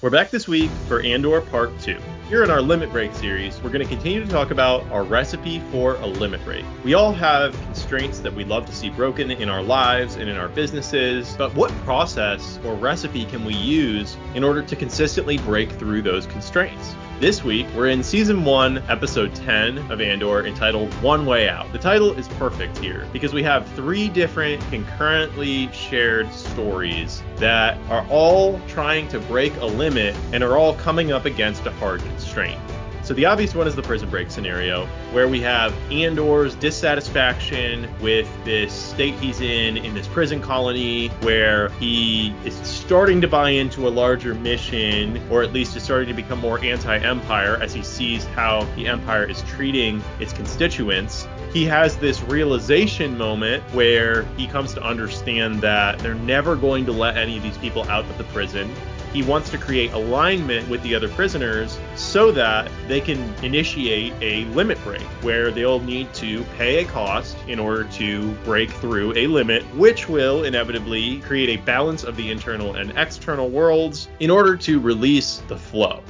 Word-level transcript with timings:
We're 0.00 0.10
back 0.10 0.30
this 0.30 0.46
week 0.46 0.70
for 0.86 1.02
Andor 1.02 1.40
Part 1.40 1.76
2. 1.80 1.98
Here 2.28 2.44
in 2.44 2.50
our 2.50 2.62
Limit 2.62 2.92
Break 2.92 3.12
series, 3.16 3.60
we're 3.60 3.70
going 3.70 3.82
to 3.82 3.88
continue 3.88 4.24
to 4.24 4.30
talk 4.30 4.52
about 4.52 4.88
our 4.92 5.02
recipe 5.02 5.58
for 5.72 5.96
a 5.96 6.06
limit 6.06 6.44
break. 6.44 6.64
We 6.84 6.94
all 6.94 7.12
have 7.12 7.52
constraints 7.62 8.20
that 8.20 8.32
we'd 8.32 8.46
love 8.46 8.64
to 8.66 8.72
see 8.72 8.90
broken 8.90 9.32
in 9.32 9.48
our 9.48 9.60
lives 9.60 10.14
and 10.14 10.30
in 10.30 10.36
our 10.36 10.50
businesses, 10.50 11.34
but 11.36 11.52
what 11.56 11.72
process 11.78 12.60
or 12.64 12.76
recipe 12.76 13.24
can 13.24 13.44
we 13.44 13.54
use 13.54 14.16
in 14.36 14.44
order 14.44 14.62
to 14.62 14.76
consistently 14.76 15.38
break 15.38 15.68
through 15.72 16.02
those 16.02 16.26
constraints? 16.26 16.94
This 17.20 17.42
week, 17.42 17.66
we're 17.74 17.88
in 17.88 18.04
season 18.04 18.44
1, 18.44 18.78
episode 18.88 19.34
10 19.34 19.90
of 19.90 20.00
Andor 20.00 20.46
entitled 20.46 20.94
One 21.02 21.26
Way 21.26 21.48
Out. 21.48 21.72
The 21.72 21.78
title 21.78 22.12
is 22.12 22.28
perfect 22.28 22.78
here 22.78 23.08
because 23.12 23.32
we 23.32 23.42
have 23.42 23.66
three 23.72 24.08
different 24.08 24.62
concurrently 24.70 25.68
shared 25.72 26.32
stories 26.32 27.20
that 27.38 27.76
are 27.90 28.06
all 28.08 28.60
trying 28.68 29.08
to 29.08 29.18
break 29.18 29.52
a 29.56 29.66
limit 29.66 30.14
and 30.32 30.44
are 30.44 30.56
all 30.56 30.76
coming 30.76 31.10
up 31.10 31.24
against 31.24 31.66
a 31.66 31.72
hard 31.72 32.02
constraint. 32.02 32.60
So 33.08 33.14
the 33.14 33.24
obvious 33.24 33.54
one 33.54 33.66
is 33.66 33.74
the 33.74 33.80
prison 33.80 34.10
break 34.10 34.30
scenario, 34.30 34.84
where 35.12 35.28
we 35.28 35.40
have 35.40 35.72
Andor's 35.90 36.54
dissatisfaction 36.56 37.88
with 38.02 38.28
this 38.44 38.70
state 38.70 39.14
he's 39.14 39.40
in, 39.40 39.78
in 39.78 39.94
this 39.94 40.06
prison 40.06 40.42
colony, 40.42 41.08
where 41.22 41.70
he 41.80 42.34
is 42.44 42.52
starting 42.56 43.22
to 43.22 43.26
buy 43.26 43.48
into 43.48 43.88
a 43.88 43.90
larger 43.90 44.34
mission, 44.34 45.22
or 45.30 45.42
at 45.42 45.54
least 45.54 45.74
is 45.74 45.84
starting 45.84 46.08
to 46.08 46.12
become 46.12 46.38
more 46.38 46.62
anti-empire 46.62 47.56
as 47.62 47.72
he 47.72 47.82
sees 47.82 48.26
how 48.26 48.64
the 48.76 48.86
empire 48.86 49.24
is 49.24 49.40
treating 49.44 50.04
its 50.20 50.34
constituents. 50.34 51.26
He 51.50 51.64
has 51.64 51.96
this 51.96 52.20
realization 52.24 53.16
moment 53.16 53.62
where 53.72 54.24
he 54.36 54.46
comes 54.46 54.74
to 54.74 54.82
understand 54.82 55.62
that 55.62 55.98
they're 56.00 56.14
never 56.14 56.56
going 56.56 56.84
to 56.84 56.92
let 56.92 57.16
any 57.16 57.38
of 57.38 57.42
these 57.42 57.56
people 57.56 57.84
out 57.84 58.04
of 58.04 58.18
the 58.18 58.24
prison 58.24 58.70
he 59.12 59.22
wants 59.22 59.50
to 59.50 59.58
create 59.58 59.92
alignment 59.92 60.68
with 60.68 60.82
the 60.82 60.94
other 60.94 61.08
prisoners 61.08 61.78
so 61.96 62.30
that 62.32 62.70
they 62.86 63.00
can 63.00 63.18
initiate 63.42 64.12
a 64.20 64.44
limit 64.54 64.82
break 64.84 65.02
where 65.22 65.50
they'll 65.50 65.80
need 65.80 66.12
to 66.14 66.44
pay 66.56 66.82
a 66.82 66.84
cost 66.84 67.36
in 67.46 67.58
order 67.58 67.84
to 67.84 68.32
break 68.44 68.70
through 68.70 69.14
a 69.16 69.26
limit, 69.26 69.62
which 69.76 70.08
will 70.08 70.44
inevitably 70.44 71.20
create 71.20 71.58
a 71.58 71.62
balance 71.62 72.04
of 72.04 72.16
the 72.16 72.30
internal 72.30 72.76
and 72.76 72.92
external 72.96 73.48
worlds 73.48 74.08
in 74.20 74.30
order 74.30 74.56
to 74.56 74.80
release 74.80 75.42
the 75.48 75.56
flow. 75.56 76.02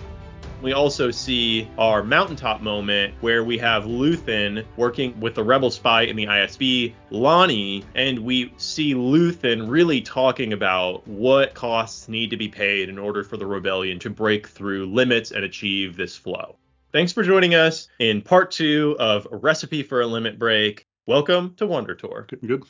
We 0.61 0.73
also 0.73 1.13
see 1.13 1.71
our 1.79 2.03
mountaintop 2.03 2.63
moment 2.63 3.15
where 3.21 3.45
we 3.45 3.59
have 3.59 3.85
Luthen 3.85 4.65
working 4.77 5.19
with 5.21 5.37
the 5.37 5.45
rebel 5.45 5.71
spy 5.71 6.03
in 6.03 6.17
the 6.17 6.27
ISB, 6.27 6.95
Lonni, 7.13 7.85
and 7.95 8.19
we 8.19 8.53
see 8.57 8.93
Luthen 8.93 9.71
really 9.71 10.01
talking 10.01 10.53
about 10.53 11.07
what 11.07 11.55
costs 11.55 12.09
need 12.09 12.31
to 12.31 12.37
be 12.37 12.49
paid 12.49 12.89
in 12.89 12.99
order 12.99 13.23
for 13.23 13.37
the 13.37 13.47
rebellion 13.47 14.01
to 14.01 14.11
break 14.11 14.49
through 14.49 14.87
limits 14.87 15.31
and 15.31 15.45
achieve 15.45 15.97
this 15.97 16.17
flow. 16.17 16.57
Thanks 16.91 17.13
for 17.13 17.23
joining 17.23 17.55
us 17.55 17.87
in 18.01 18.21
part 18.21 18.51
two 18.51 18.97
of 18.99 19.29
Recipe 19.31 19.85
for 19.85 20.01
a 20.01 20.07
Limit 20.07 20.41
Break. 20.41 20.85
Welcome 21.07 21.55
to 21.59 21.69
Wonder 21.69 21.95
Tour. 21.95 22.27
Getting 22.29 22.49
good? 22.49 22.65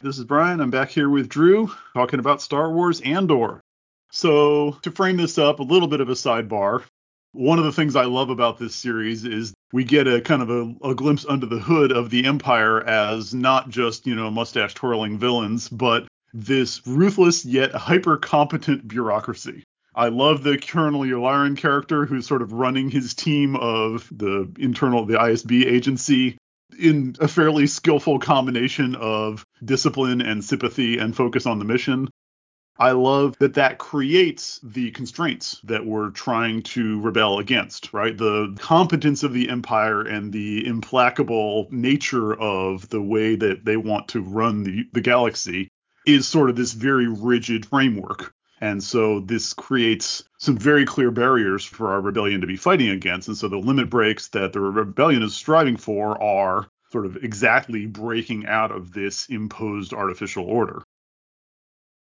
This 0.00 0.18
is 0.18 0.24
Brian. 0.24 0.60
I'm 0.60 0.70
back 0.70 0.90
here 0.90 1.08
with 1.08 1.30
Drew 1.30 1.70
talking 1.94 2.18
about 2.18 2.42
Star 2.42 2.70
Wars 2.70 3.00
Andor. 3.00 3.62
So, 4.12 4.72
to 4.82 4.90
frame 4.90 5.16
this 5.16 5.38
up, 5.38 5.58
a 5.58 5.62
little 5.62 5.88
bit 5.88 6.02
of 6.02 6.10
a 6.10 6.12
sidebar. 6.12 6.82
One 7.32 7.58
of 7.58 7.64
the 7.64 7.72
things 7.72 7.96
I 7.96 8.04
love 8.04 8.28
about 8.28 8.58
this 8.58 8.74
series 8.74 9.24
is 9.24 9.54
we 9.72 9.84
get 9.84 10.06
a 10.06 10.20
kind 10.20 10.42
of 10.42 10.50
a, 10.50 10.90
a 10.90 10.94
glimpse 10.94 11.24
under 11.26 11.46
the 11.46 11.58
hood 11.58 11.92
of 11.92 12.10
the 12.10 12.26
Empire 12.26 12.86
as 12.86 13.32
not 13.32 13.70
just, 13.70 14.06
you 14.06 14.14
know, 14.14 14.30
mustache 14.30 14.74
twirling 14.74 15.18
villains, 15.18 15.66
but 15.70 16.06
this 16.34 16.86
ruthless 16.86 17.46
yet 17.46 17.72
hyper 17.72 18.18
competent 18.18 18.86
bureaucracy. 18.86 19.64
I 19.94 20.08
love 20.08 20.42
the 20.42 20.58
Colonel 20.58 21.02
Yularen 21.02 21.56
character 21.56 22.04
who's 22.04 22.26
sort 22.26 22.42
of 22.42 22.52
running 22.52 22.90
his 22.90 23.14
team 23.14 23.56
of 23.56 24.10
the 24.14 24.52
internal, 24.58 25.06
the 25.06 25.14
ISB 25.14 25.64
agency 25.64 26.36
in 26.78 27.16
a 27.18 27.28
fairly 27.28 27.66
skillful 27.66 28.18
combination 28.18 28.94
of 28.94 29.44
discipline 29.64 30.20
and 30.20 30.44
sympathy 30.44 30.98
and 30.98 31.16
focus 31.16 31.46
on 31.46 31.58
the 31.58 31.64
mission. 31.64 32.08
I 32.78 32.92
love 32.92 33.36
that 33.38 33.54
that 33.54 33.78
creates 33.78 34.58
the 34.62 34.90
constraints 34.92 35.60
that 35.64 35.84
we're 35.84 36.10
trying 36.10 36.62
to 36.62 37.00
rebel 37.00 37.38
against, 37.38 37.92
right? 37.92 38.16
The 38.16 38.56
competence 38.58 39.22
of 39.22 39.34
the 39.34 39.50
empire 39.50 40.02
and 40.02 40.32
the 40.32 40.66
implacable 40.66 41.68
nature 41.70 42.34
of 42.34 42.88
the 42.88 43.02
way 43.02 43.36
that 43.36 43.64
they 43.64 43.76
want 43.76 44.08
to 44.08 44.22
run 44.22 44.64
the, 44.64 44.86
the 44.92 45.02
galaxy 45.02 45.68
is 46.06 46.26
sort 46.26 46.50
of 46.50 46.56
this 46.56 46.72
very 46.72 47.08
rigid 47.08 47.66
framework. 47.66 48.34
And 48.60 48.82
so 48.82 49.20
this 49.20 49.52
creates 49.54 50.24
some 50.38 50.56
very 50.56 50.86
clear 50.86 51.10
barriers 51.10 51.64
for 51.64 51.88
our 51.88 52.00
rebellion 52.00 52.40
to 52.40 52.46
be 52.46 52.56
fighting 52.56 52.90
against. 52.90 53.28
And 53.28 53.36
so 53.36 53.48
the 53.48 53.58
limit 53.58 53.90
breaks 53.90 54.28
that 54.28 54.52
the 54.52 54.60
rebellion 54.60 55.22
is 55.22 55.34
striving 55.34 55.76
for 55.76 56.20
are 56.22 56.68
sort 56.90 57.06
of 57.06 57.16
exactly 57.16 57.86
breaking 57.86 58.46
out 58.46 58.70
of 58.70 58.92
this 58.92 59.26
imposed 59.28 59.92
artificial 59.92 60.44
order. 60.44 60.82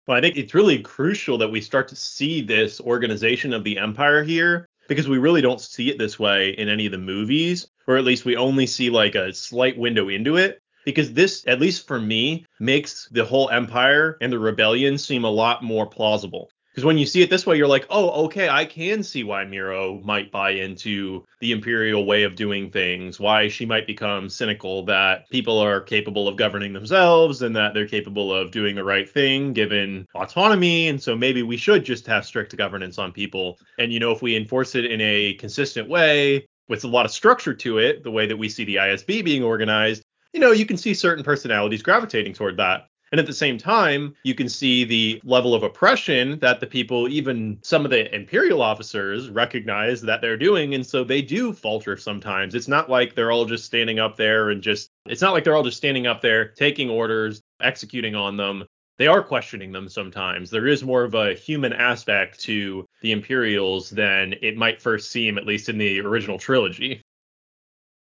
Well, 0.07 0.17
I 0.17 0.21
think 0.21 0.37
it's 0.37 0.53
really 0.53 0.79
crucial 0.79 1.37
that 1.39 1.51
we 1.51 1.61
start 1.61 1.87
to 1.87 1.95
see 1.95 2.41
this 2.41 2.79
organization 2.79 3.53
of 3.53 3.63
the 3.63 3.79
empire 3.79 4.23
here 4.23 4.67
because 4.87 5.07
we 5.07 5.17
really 5.17 5.41
don't 5.41 5.59
see 5.59 5.89
it 5.89 5.97
this 5.97 6.19
way 6.19 6.49
in 6.51 6.69
any 6.69 6.85
of 6.85 6.91
the 6.91 6.99
movies, 6.99 7.67
or 7.87 7.97
at 7.97 8.03
least 8.03 8.23
we 8.23 8.35
only 8.35 8.67
see 8.67 8.91
like 8.91 9.15
a 9.15 9.33
slight 9.33 9.77
window 9.77 10.09
into 10.09 10.37
it. 10.37 10.59
Because 10.85 11.13
this, 11.13 11.43
at 11.47 11.59
least 11.59 11.87
for 11.87 11.99
me, 11.99 12.45
makes 12.59 13.09
the 13.09 13.25
whole 13.25 13.49
empire 13.49 14.19
and 14.21 14.31
the 14.31 14.37
rebellion 14.37 14.99
seem 14.99 15.23
a 15.23 15.29
lot 15.29 15.63
more 15.63 15.87
plausible. 15.87 16.51
Because 16.75 16.83
when 16.83 16.97
you 16.97 17.05
see 17.05 17.21
it 17.21 17.29
this 17.29 17.45
way, 17.45 17.55
you're 17.55 17.69
like, 17.69 17.85
oh, 17.89 18.25
okay, 18.25 18.49
I 18.49 18.65
can 18.65 19.01
see 19.01 19.23
why 19.23 19.45
Meero 19.45 20.03
might 20.03 20.29
buy 20.29 20.49
into 20.49 21.23
the 21.39 21.53
imperial 21.53 22.05
way 22.05 22.23
of 22.23 22.35
doing 22.35 22.69
things, 22.69 23.17
why 23.17 23.47
she 23.47 23.65
might 23.65 23.87
become 23.87 24.27
cynical 24.27 24.83
that 24.83 25.29
people 25.29 25.57
are 25.57 25.79
capable 25.79 26.27
of 26.27 26.35
governing 26.35 26.73
themselves 26.73 27.41
and 27.41 27.55
that 27.55 27.73
they're 27.73 27.87
capable 27.87 28.33
of 28.33 28.51
doing 28.51 28.75
the 28.75 28.83
right 28.83 29.09
thing 29.09 29.53
given 29.53 30.05
autonomy. 30.15 30.89
And 30.89 31.01
so 31.01 31.15
maybe 31.15 31.43
we 31.43 31.55
should 31.55 31.85
just 31.85 32.05
have 32.07 32.25
strict 32.25 32.57
governance 32.57 32.99
on 32.99 33.13
people. 33.13 33.57
And, 33.79 33.93
you 33.93 34.01
know, 34.01 34.11
if 34.11 34.21
we 34.21 34.35
enforce 34.35 34.75
it 34.75 34.83
in 34.83 34.99
a 34.99 35.35
consistent 35.35 35.87
way 35.87 36.45
with 36.67 36.83
a 36.83 36.89
lot 36.89 37.05
of 37.05 37.11
structure 37.11 37.53
to 37.53 37.77
it, 37.77 38.03
the 38.03 38.11
way 38.11 38.27
that 38.27 38.35
we 38.35 38.49
see 38.49 38.65
the 38.65 38.75
ISB 38.75 39.23
being 39.23 39.43
organized, 39.43 40.03
you 40.33 40.41
know, 40.41 40.51
you 40.51 40.65
can 40.65 40.75
see 40.75 40.93
certain 40.93 41.23
personalities 41.23 41.83
gravitating 41.83 42.33
toward 42.33 42.57
that. 42.57 42.89
And 43.15 43.19
at 43.21 43.27
the 43.27 43.33
same 43.33 43.57
time, 43.57 44.13
you 44.23 44.35
can 44.35 44.49
see 44.49 44.83
the 44.83 45.21
level 45.23 45.55
of 45.55 45.63
oppression 45.63 46.37
that 46.39 46.59
the 46.59 46.67
people, 46.67 47.07
even 47.07 47.57
some 47.61 47.85
of 47.85 47.89
the 47.89 48.13
imperial 48.13 48.61
officers, 48.61 49.29
recognize 49.29 50.01
that 50.01 50.19
they're 50.19 50.35
doing. 50.35 50.73
And 50.75 50.85
so 50.85 51.05
they 51.05 51.21
do 51.21 51.53
falter 51.53 51.95
sometimes. 51.95 52.55
It's 52.55 52.67
not 52.67 52.89
like 52.89 53.15
they're 53.15 53.31
all 53.31 53.45
just 53.45 53.63
standing 53.63 53.99
up 53.99 54.17
there 54.17 54.49
and 54.49 54.61
just, 54.61 54.89
it's 55.05 55.21
not 55.21 55.31
like 55.31 55.45
they're 55.45 55.55
all 55.55 55.63
just 55.63 55.77
standing 55.77 56.07
up 56.07 56.19
there, 56.19 56.49
taking 56.49 56.89
orders, 56.89 57.41
executing 57.61 58.15
on 58.15 58.35
them. 58.35 58.65
They 58.97 59.07
are 59.07 59.23
questioning 59.23 59.71
them 59.71 59.87
sometimes. 59.87 60.49
There 60.49 60.67
is 60.67 60.83
more 60.83 61.05
of 61.05 61.13
a 61.13 61.35
human 61.35 61.71
aspect 61.71 62.41
to 62.41 62.85
the 63.01 63.13
Imperials 63.13 63.91
than 63.91 64.35
it 64.41 64.57
might 64.57 64.81
first 64.81 65.09
seem, 65.09 65.37
at 65.37 65.45
least 65.45 65.69
in 65.69 65.77
the 65.77 66.01
original 66.01 66.37
trilogy. 66.37 67.01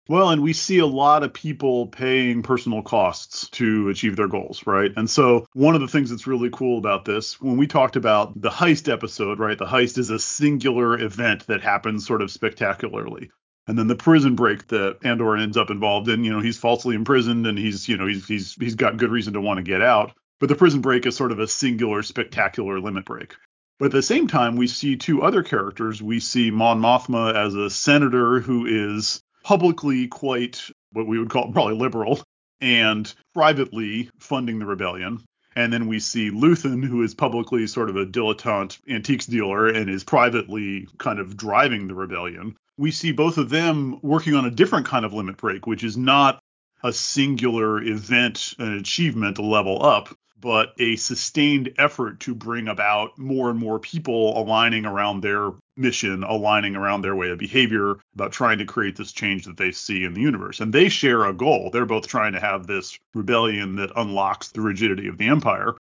Well, 0.09 0.29
and 0.29 0.41
we 0.41 0.53
see 0.53 0.79
a 0.79 0.85
lot 0.85 1.23
of 1.23 1.33
people 1.33 1.87
paying 1.87 2.41
personal 2.41 2.81
costs 2.81 3.49
to 3.51 3.89
achieve 3.89 4.15
their 4.15 4.29
goals, 4.29 4.65
right? 4.65 4.91
And 4.95 5.09
so, 5.09 5.45
one 5.53 5.75
of 5.75 5.81
the 5.81 5.87
things 5.87 6.09
that's 6.09 6.27
really 6.27 6.49
cool 6.49 6.77
about 6.77 7.03
this, 7.03 7.41
when 7.41 7.57
we 7.57 7.67
talked 7.67 7.97
about 7.97 8.39
the 8.39 8.49
heist 8.49 8.91
episode, 8.91 9.39
right? 9.39 9.57
The 9.57 9.65
heist 9.65 9.97
is 9.97 10.09
a 10.09 10.19
singular 10.19 10.97
event 10.99 11.47
that 11.47 11.61
happens 11.61 12.05
sort 12.05 12.21
of 12.21 12.31
spectacularly. 12.31 13.31
And 13.67 13.77
then 13.77 13.87
the 13.87 13.95
prison 13.95 14.35
break 14.35 14.67
that 14.67 14.99
Andor 15.03 15.35
ends 15.35 15.57
up 15.57 15.69
involved 15.69 16.07
in, 16.07 16.23
you 16.23 16.31
know, 16.31 16.39
he's 16.39 16.57
falsely 16.57 16.95
imprisoned 16.95 17.45
and 17.45 17.57
he's, 17.57 17.89
you 17.89 17.97
know, 17.97 18.07
he's 18.07 18.25
he's 18.25 18.55
he's 18.55 18.75
got 18.75 18.95
good 18.95 19.11
reason 19.11 19.33
to 19.33 19.41
want 19.41 19.57
to 19.57 19.63
get 19.63 19.81
out. 19.81 20.13
But 20.39 20.47
the 20.47 20.55
prison 20.55 20.79
break 20.79 21.05
is 21.05 21.17
sort 21.17 21.33
of 21.33 21.39
a 21.39 21.47
singular, 21.47 22.01
spectacular 22.01 22.79
limit 22.79 23.03
break. 23.03 23.35
But 23.77 23.87
at 23.87 23.91
the 23.91 24.01
same 24.01 24.27
time, 24.27 24.55
we 24.55 24.67
see 24.67 24.95
two 24.95 25.21
other 25.21 25.43
characters. 25.43 26.01
We 26.01 26.19
see 26.19 26.49
Mon 26.49 26.81
Mothma 26.81 27.35
as 27.35 27.55
a 27.55 27.69
senator 27.69 28.39
who 28.39 28.65
is 28.65 29.21
publicly 29.47 30.07
quite 30.07 30.61
what 30.91 31.07
we 31.07 31.17
would 31.17 31.29
call 31.29 31.49
probably 31.53 31.73
liberal 31.75 32.21
and 32.59 33.13
privately 33.33 34.09
funding 34.19 34.59
the 34.59 34.65
rebellion. 34.65 35.23
And 35.55 35.71
then 35.71 35.87
we 35.87 35.99
see 35.99 36.29
Luthen, 36.29 36.83
who 36.83 37.01
is 37.01 37.15
publicly 37.15 37.65
sort 37.65 37.89
of 37.89 37.95
a 37.95 38.05
dilettante 38.05 38.77
antiques 38.89 39.25
dealer 39.25 39.69
and 39.69 39.89
is 39.89 40.03
privately 40.03 40.87
kind 40.97 41.19
of 41.19 41.37
driving 41.37 41.87
the 41.87 41.95
rebellion. 41.95 42.57
We 42.77 42.91
see 42.91 43.13
both 43.13 43.37
of 43.37 43.49
them 43.49 43.99
working 44.03 44.35
on 44.35 44.45
a 44.45 44.51
different 44.51 44.85
kind 44.85 45.05
of 45.05 45.13
limit 45.13 45.37
break, 45.37 45.65
which 45.65 45.83
is 45.83 45.95
not 45.95 46.39
a 46.83 46.91
singular 46.91 47.81
event, 47.81 48.53
an 48.59 48.73
achievement, 48.73 49.37
a 49.37 49.43
level 49.43 49.83
up, 49.83 50.13
but 50.39 50.73
a 50.77 50.97
sustained 50.97 51.73
effort 51.77 52.19
to 52.21 52.35
bring 52.35 52.67
about 52.67 53.17
more 53.17 53.49
and 53.49 53.57
more 53.57 53.79
people 53.79 54.37
aligning 54.37 54.85
around 54.85 55.21
their 55.21 55.53
mission, 55.77 56.23
aligning 56.23 56.75
around 56.75 57.01
their 57.01 57.15
way 57.15 57.29
of 57.29 57.37
behavior, 57.37 57.97
about 58.15 58.31
trying 58.31 58.57
to 58.57 58.65
create 58.65 58.95
this 58.95 59.11
change 59.11 59.45
that 59.45 59.57
they 59.57 59.71
see 59.71 60.03
in 60.03 60.13
the 60.13 60.21
universe. 60.21 60.59
And 60.59 60.73
they 60.73 60.89
share 60.89 61.25
a 61.25 61.33
goal. 61.33 61.69
They're 61.71 61.85
both 61.85 62.07
trying 62.07 62.33
to 62.33 62.39
have 62.39 62.67
this 62.67 62.97
rebellion 63.13 63.75
that 63.77 63.91
unlocks 63.95 64.49
the 64.49 64.61
rigidity 64.61 65.07
of 65.07 65.17
the 65.17 65.27
empire. 65.27 65.75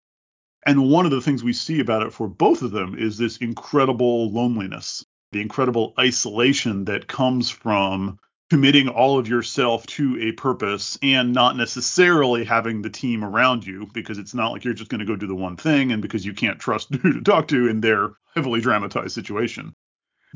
And 0.66 0.90
one 0.90 1.04
of 1.04 1.12
the 1.12 1.20
things 1.20 1.44
we 1.44 1.52
see 1.52 1.80
about 1.80 2.02
it 2.02 2.12
for 2.12 2.28
both 2.28 2.62
of 2.62 2.72
them 2.72 2.96
is 2.98 3.16
this 3.16 3.36
incredible 3.36 4.30
loneliness, 4.30 5.04
the 5.32 5.40
incredible 5.40 5.94
isolation 5.98 6.84
that 6.86 7.06
comes 7.06 7.50
from 7.50 8.18
committing 8.50 8.88
all 8.88 9.18
of 9.18 9.28
yourself 9.28 9.86
to 9.86 10.18
a 10.20 10.32
purpose 10.32 10.98
and 11.02 11.32
not 11.32 11.56
necessarily 11.56 12.44
having 12.44 12.82
the 12.82 12.90
team 12.90 13.24
around 13.24 13.66
you 13.66 13.88
because 13.92 14.18
it's 14.18 14.34
not 14.34 14.52
like 14.52 14.64
you're 14.64 14.74
just 14.74 14.90
going 14.90 15.00
to 15.00 15.04
go 15.04 15.16
do 15.16 15.26
the 15.26 15.34
one 15.34 15.56
thing 15.56 15.90
and 15.90 16.00
because 16.00 16.24
you 16.24 16.32
can't 16.32 16.58
trust 16.58 16.94
who 17.02 17.12
to 17.12 17.22
talk 17.22 17.48
to 17.48 17.68
in 17.68 17.80
their 17.80 18.10
heavily 18.34 18.60
dramatized 18.60 19.14
situation. 19.14 19.74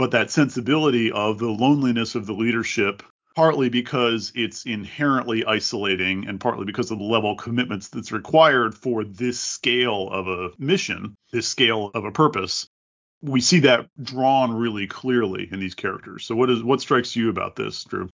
But 0.01 0.13
that 0.13 0.31
sensibility 0.31 1.13
of 1.13 1.39
the 1.39 1.51
loneliness 1.51 2.15
of 2.15 2.25
the 2.25 2.33
leadership, 2.33 3.03
partly 3.37 3.69
because 3.69 4.33
it's 4.35 4.65
inherently 4.65 5.45
isolating 5.45 6.27
and 6.27 6.41
partly 6.41 6.65
because 6.65 6.91
of 6.91 6.99
the 6.99 7.05
level 7.05 7.33
of 7.33 7.37
commitments 7.37 7.89
that's 7.89 8.11
required 8.11 8.75
for 8.75 9.05
this 9.05 9.39
scale 9.39 10.09
of 10.09 10.27
a 10.27 10.53
mission, 10.59 11.17
this 11.33 11.47
scale 11.47 11.91
of 11.93 12.07
a 12.07 12.13
purpose, 12.13 12.67
we 13.21 13.43
see 13.43 13.61
that 13.61 13.91
drawn 14.03 14.55
really 14.55 14.87
clearly 14.87 15.47
in 15.53 15.61
these 15.61 15.75
characters. 15.75 16.25
So 16.25 16.35
what 16.35 16.49
is 16.49 16.63
what 16.63 16.81
strikes 16.81 17.15
you 17.15 17.29
about 17.29 17.55
this, 17.55 17.85
Drew? 17.85 18.09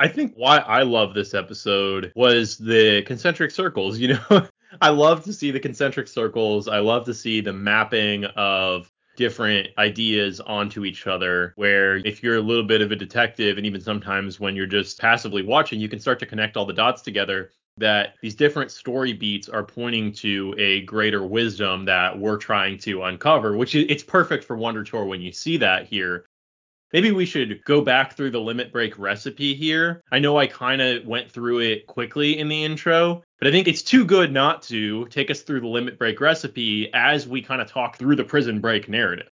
I 0.00 0.08
think 0.08 0.32
why 0.36 0.56
I 0.56 0.84
love 0.84 1.12
this 1.12 1.34
episode 1.34 2.12
was 2.16 2.56
the 2.56 3.02
concentric 3.02 3.50
circles. 3.50 3.98
You 4.06 4.14
know, 4.14 4.48
I 4.80 4.88
love 4.88 5.24
to 5.24 5.34
see 5.34 5.50
the 5.50 5.60
concentric 5.60 6.08
circles. 6.08 6.66
I 6.66 6.78
love 6.78 7.04
to 7.04 7.14
see 7.14 7.42
the 7.42 7.52
mapping 7.52 8.24
of 8.24 8.90
different 9.16 9.68
ideas 9.78 10.40
onto 10.40 10.84
each 10.84 11.06
other 11.06 11.52
where 11.56 11.96
if 11.98 12.22
you're 12.22 12.36
a 12.36 12.40
little 12.40 12.64
bit 12.64 12.80
of 12.80 12.92
a 12.92 12.96
detective 12.96 13.56
and 13.56 13.66
even 13.66 13.80
sometimes 13.80 14.38
when 14.38 14.54
you're 14.54 14.66
just 14.66 15.00
passively 15.00 15.42
watching 15.42 15.80
you 15.80 15.88
can 15.88 15.98
start 15.98 16.18
to 16.18 16.26
connect 16.26 16.56
all 16.56 16.66
the 16.66 16.72
dots 16.72 17.02
together 17.02 17.50
that 17.78 18.14
these 18.22 18.34
different 18.34 18.70
story 18.70 19.12
beats 19.12 19.48
are 19.48 19.62
pointing 19.62 20.12
to 20.12 20.54
a 20.58 20.82
greater 20.82 21.26
wisdom 21.26 21.84
that 21.84 22.18
we're 22.18 22.38
trying 22.38 22.78
to 22.78 23.02
uncover, 23.02 23.56
which 23.56 23.74
it's 23.74 24.02
perfect 24.02 24.44
for 24.44 24.56
Wonder 24.56 24.82
Tour 24.82 25.04
when 25.04 25.20
you 25.20 25.32
see 25.32 25.56
that 25.58 25.86
here. 25.86 26.24
Maybe 26.92 27.10
we 27.10 27.26
should 27.26 27.64
go 27.64 27.80
back 27.80 28.14
through 28.14 28.30
the 28.30 28.40
limit 28.40 28.72
break 28.72 28.98
recipe 28.98 29.54
here. 29.54 30.02
I 30.12 30.20
know 30.20 30.38
I 30.38 30.46
kind 30.46 30.80
of 30.80 31.04
went 31.04 31.30
through 31.30 31.60
it 31.60 31.86
quickly 31.86 32.38
in 32.38 32.48
the 32.48 32.64
intro, 32.64 33.22
but 33.38 33.48
I 33.48 33.50
think 33.50 33.66
it's 33.66 33.82
too 33.82 34.04
good 34.04 34.32
not 34.32 34.62
to 34.64 35.06
take 35.06 35.30
us 35.30 35.42
through 35.42 35.60
the 35.60 35.66
limit 35.66 35.98
break 35.98 36.20
recipe 36.20 36.90
as 36.94 37.26
we 37.26 37.42
kind 37.42 37.60
of 37.60 37.68
talk 37.68 37.96
through 37.96 38.16
the 38.16 38.24
prison 38.24 38.60
break 38.60 38.88
narrative. 38.88 39.28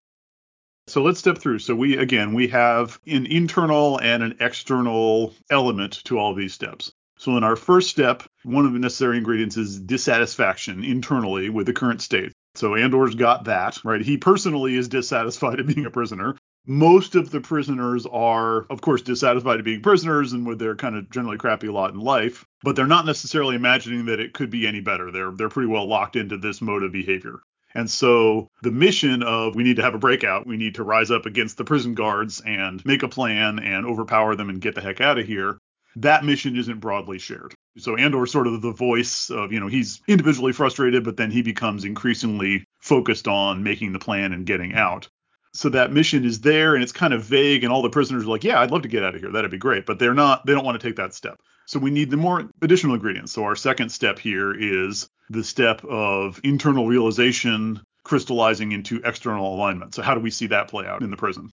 So 0.89 1.03
let's 1.03 1.19
step 1.19 1.39
through. 1.39 1.59
So 1.59 1.75
we 1.75 1.99
again 1.99 2.33
we 2.33 2.49
have 2.49 2.99
an 3.07 3.27
internal 3.27 3.99
and 3.99 4.23
an 4.23 4.37
external 4.41 5.35
element 5.51 6.03
to 6.05 6.19
all 6.19 6.35
these 6.35 6.55
steps. 6.55 6.93
So 7.19 7.37
in 7.37 7.45
our 7.45 7.57
first 7.57 7.91
step, 7.91 8.23
one 8.45 8.65
of 8.65 8.73
the 8.73 8.79
necessary 8.79 9.19
ingredients 9.19 9.57
is 9.57 9.81
dissatisfaction 9.81 10.85
internally 10.85 11.51
with 11.51 11.67
the 11.67 11.73
current 11.73 12.01
state. 12.01 12.33
So 12.55 12.75
Andor's 12.75 13.15
got 13.15 13.45
that, 13.45 13.85
right? 13.85 14.01
He 14.01 14.17
personally 14.17 14.77
is 14.77 14.89
dissatisfied 14.89 15.61
at 15.61 15.67
being 15.67 15.85
a 15.85 15.91
prisoner. 15.91 16.37
Most 16.67 17.15
of 17.15 17.31
the 17.31 17.41
prisoners 17.41 18.07
are, 18.07 18.67
of 18.71 18.81
course, 18.81 19.03
dissatisfied 19.03 19.59
at 19.59 19.65
being 19.65 19.81
prisoners 19.81 20.33
and 20.33 20.47
with 20.47 20.59
their 20.59 20.77
kind 20.77 20.97
of 20.97 21.09
generally 21.11 21.39
crappy 21.39 21.69
lot 21.69 21.95
in 21.95 22.01
life, 22.01 22.45
but 22.63 22.77
they're 22.77 22.87
not 22.87 23.07
necessarily 23.07 23.57
imagining 23.57 24.07
that 24.07 24.21
it 24.21 24.35
could 24.35 24.51
be 24.51 24.67
any 24.67 24.81
better. 24.81 25.11
They're 25.11 25.31
they're 25.31 25.49
pretty 25.49 25.69
well 25.69 25.87
locked 25.87 26.17
into 26.17 26.37
this 26.37 26.61
mode 26.61 26.83
of 26.83 26.93
behavior. 26.93 27.41
And 27.75 27.89
so 27.89 28.49
the 28.63 28.71
mission 28.71 29.23
of 29.23 29.55
we 29.55 29.63
need 29.63 29.77
to 29.77 29.83
have 29.83 29.95
a 29.95 29.99
breakout, 29.99 30.47
we 30.47 30.57
need 30.57 30.75
to 30.77 30.85
rise 30.85 31.11
up 31.11 31.27
against 31.27 31.57
the 31.57 31.65
prison 31.65 31.95
guards 31.95 32.41
and 32.45 32.85
make 32.85 33.03
a 33.03 33.09
plan 33.09 33.59
and 33.59 33.87
overpower 33.87 34.35
them 34.37 34.49
and 34.49 34.61
get 34.61 34.75
the 34.75 34.81
heck 34.81 35.01
out 35.01 35.19
of 35.19 35.27
here 35.27 35.59
that 36.03 36.25
mission 36.25 36.57
isn't 36.57 36.81
broadly 36.81 37.19
shared. 37.19 37.55
So 37.77 37.97
Andor's 37.97 38.33
sort 38.33 38.47
of 38.47 38.61
the 38.63 38.73
voice 38.73 39.31
of, 39.31 39.53
you 39.53 39.61
know, 39.61 39.69
he's 39.69 40.01
individually 40.07 40.53
frustrated, 40.53 41.05
but 41.05 41.17
then 41.17 41.31
he 41.31 41.43
becomes 41.43 41.85
increasingly 41.85 42.65
focused 42.81 43.29
on 43.29 43.63
making 43.63 43.93
the 43.93 43.99
plan 43.99 44.33
and 44.33 44.47
getting 44.47 44.75
out. 44.75 45.09
So 45.53 45.69
that 45.71 45.93
mission 45.93 46.25
is 46.25 46.41
there 46.41 46.75
and 46.75 46.83
it's 46.83 46.93
kind 46.93 47.13
of 47.13 47.23
vague 47.25 47.65
and 47.65 47.73
all 47.73 47.83
the 47.83 47.91
prisoners 47.91 48.25
are 48.25 48.29
like, 48.29 48.45
yeah, 48.45 48.61
I'd 48.61 48.71
love 48.71 48.83
to 48.83 48.89
get 48.89 49.03
out 49.03 49.15
of 49.15 49.21
here. 49.21 49.31
That'd 49.31 49.51
be 49.51 49.59
great. 49.59 49.87
But 49.87 49.99
they're 49.99 50.15
not, 50.15 50.47
they 50.47 50.53
don't 50.53 50.65
want 50.65 50.81
to 50.81 50.87
take 50.87 50.97
that 50.97 51.15
step. 51.15 51.41
So 51.67 51.79
we 51.79 51.91
need 51.91 52.11
the 52.11 52.17
more 52.17 52.49
additional 52.63 52.95
ingredients. 52.95 53.33
So 53.33 53.45
our 53.45 53.57
second 53.57 53.91
step 53.91 54.19
here 54.19 54.55
is 54.55 55.09
the 55.31 55.45
step 55.45 55.85
of 55.85 56.41
internal 56.45 56.87
realization 56.87 57.81
crystallizing 58.05 58.73
into 58.73 59.01
external 59.05 59.55
alignment. 59.55 59.95
So 59.95 60.03
how 60.03 60.15
do 60.15 60.21
we 60.21 60.31
see 60.31 60.47
that 60.49 60.69
play 60.69 60.87
out 60.87 61.03
in 61.03 61.11
the 61.11 61.17
prison? 61.17 61.51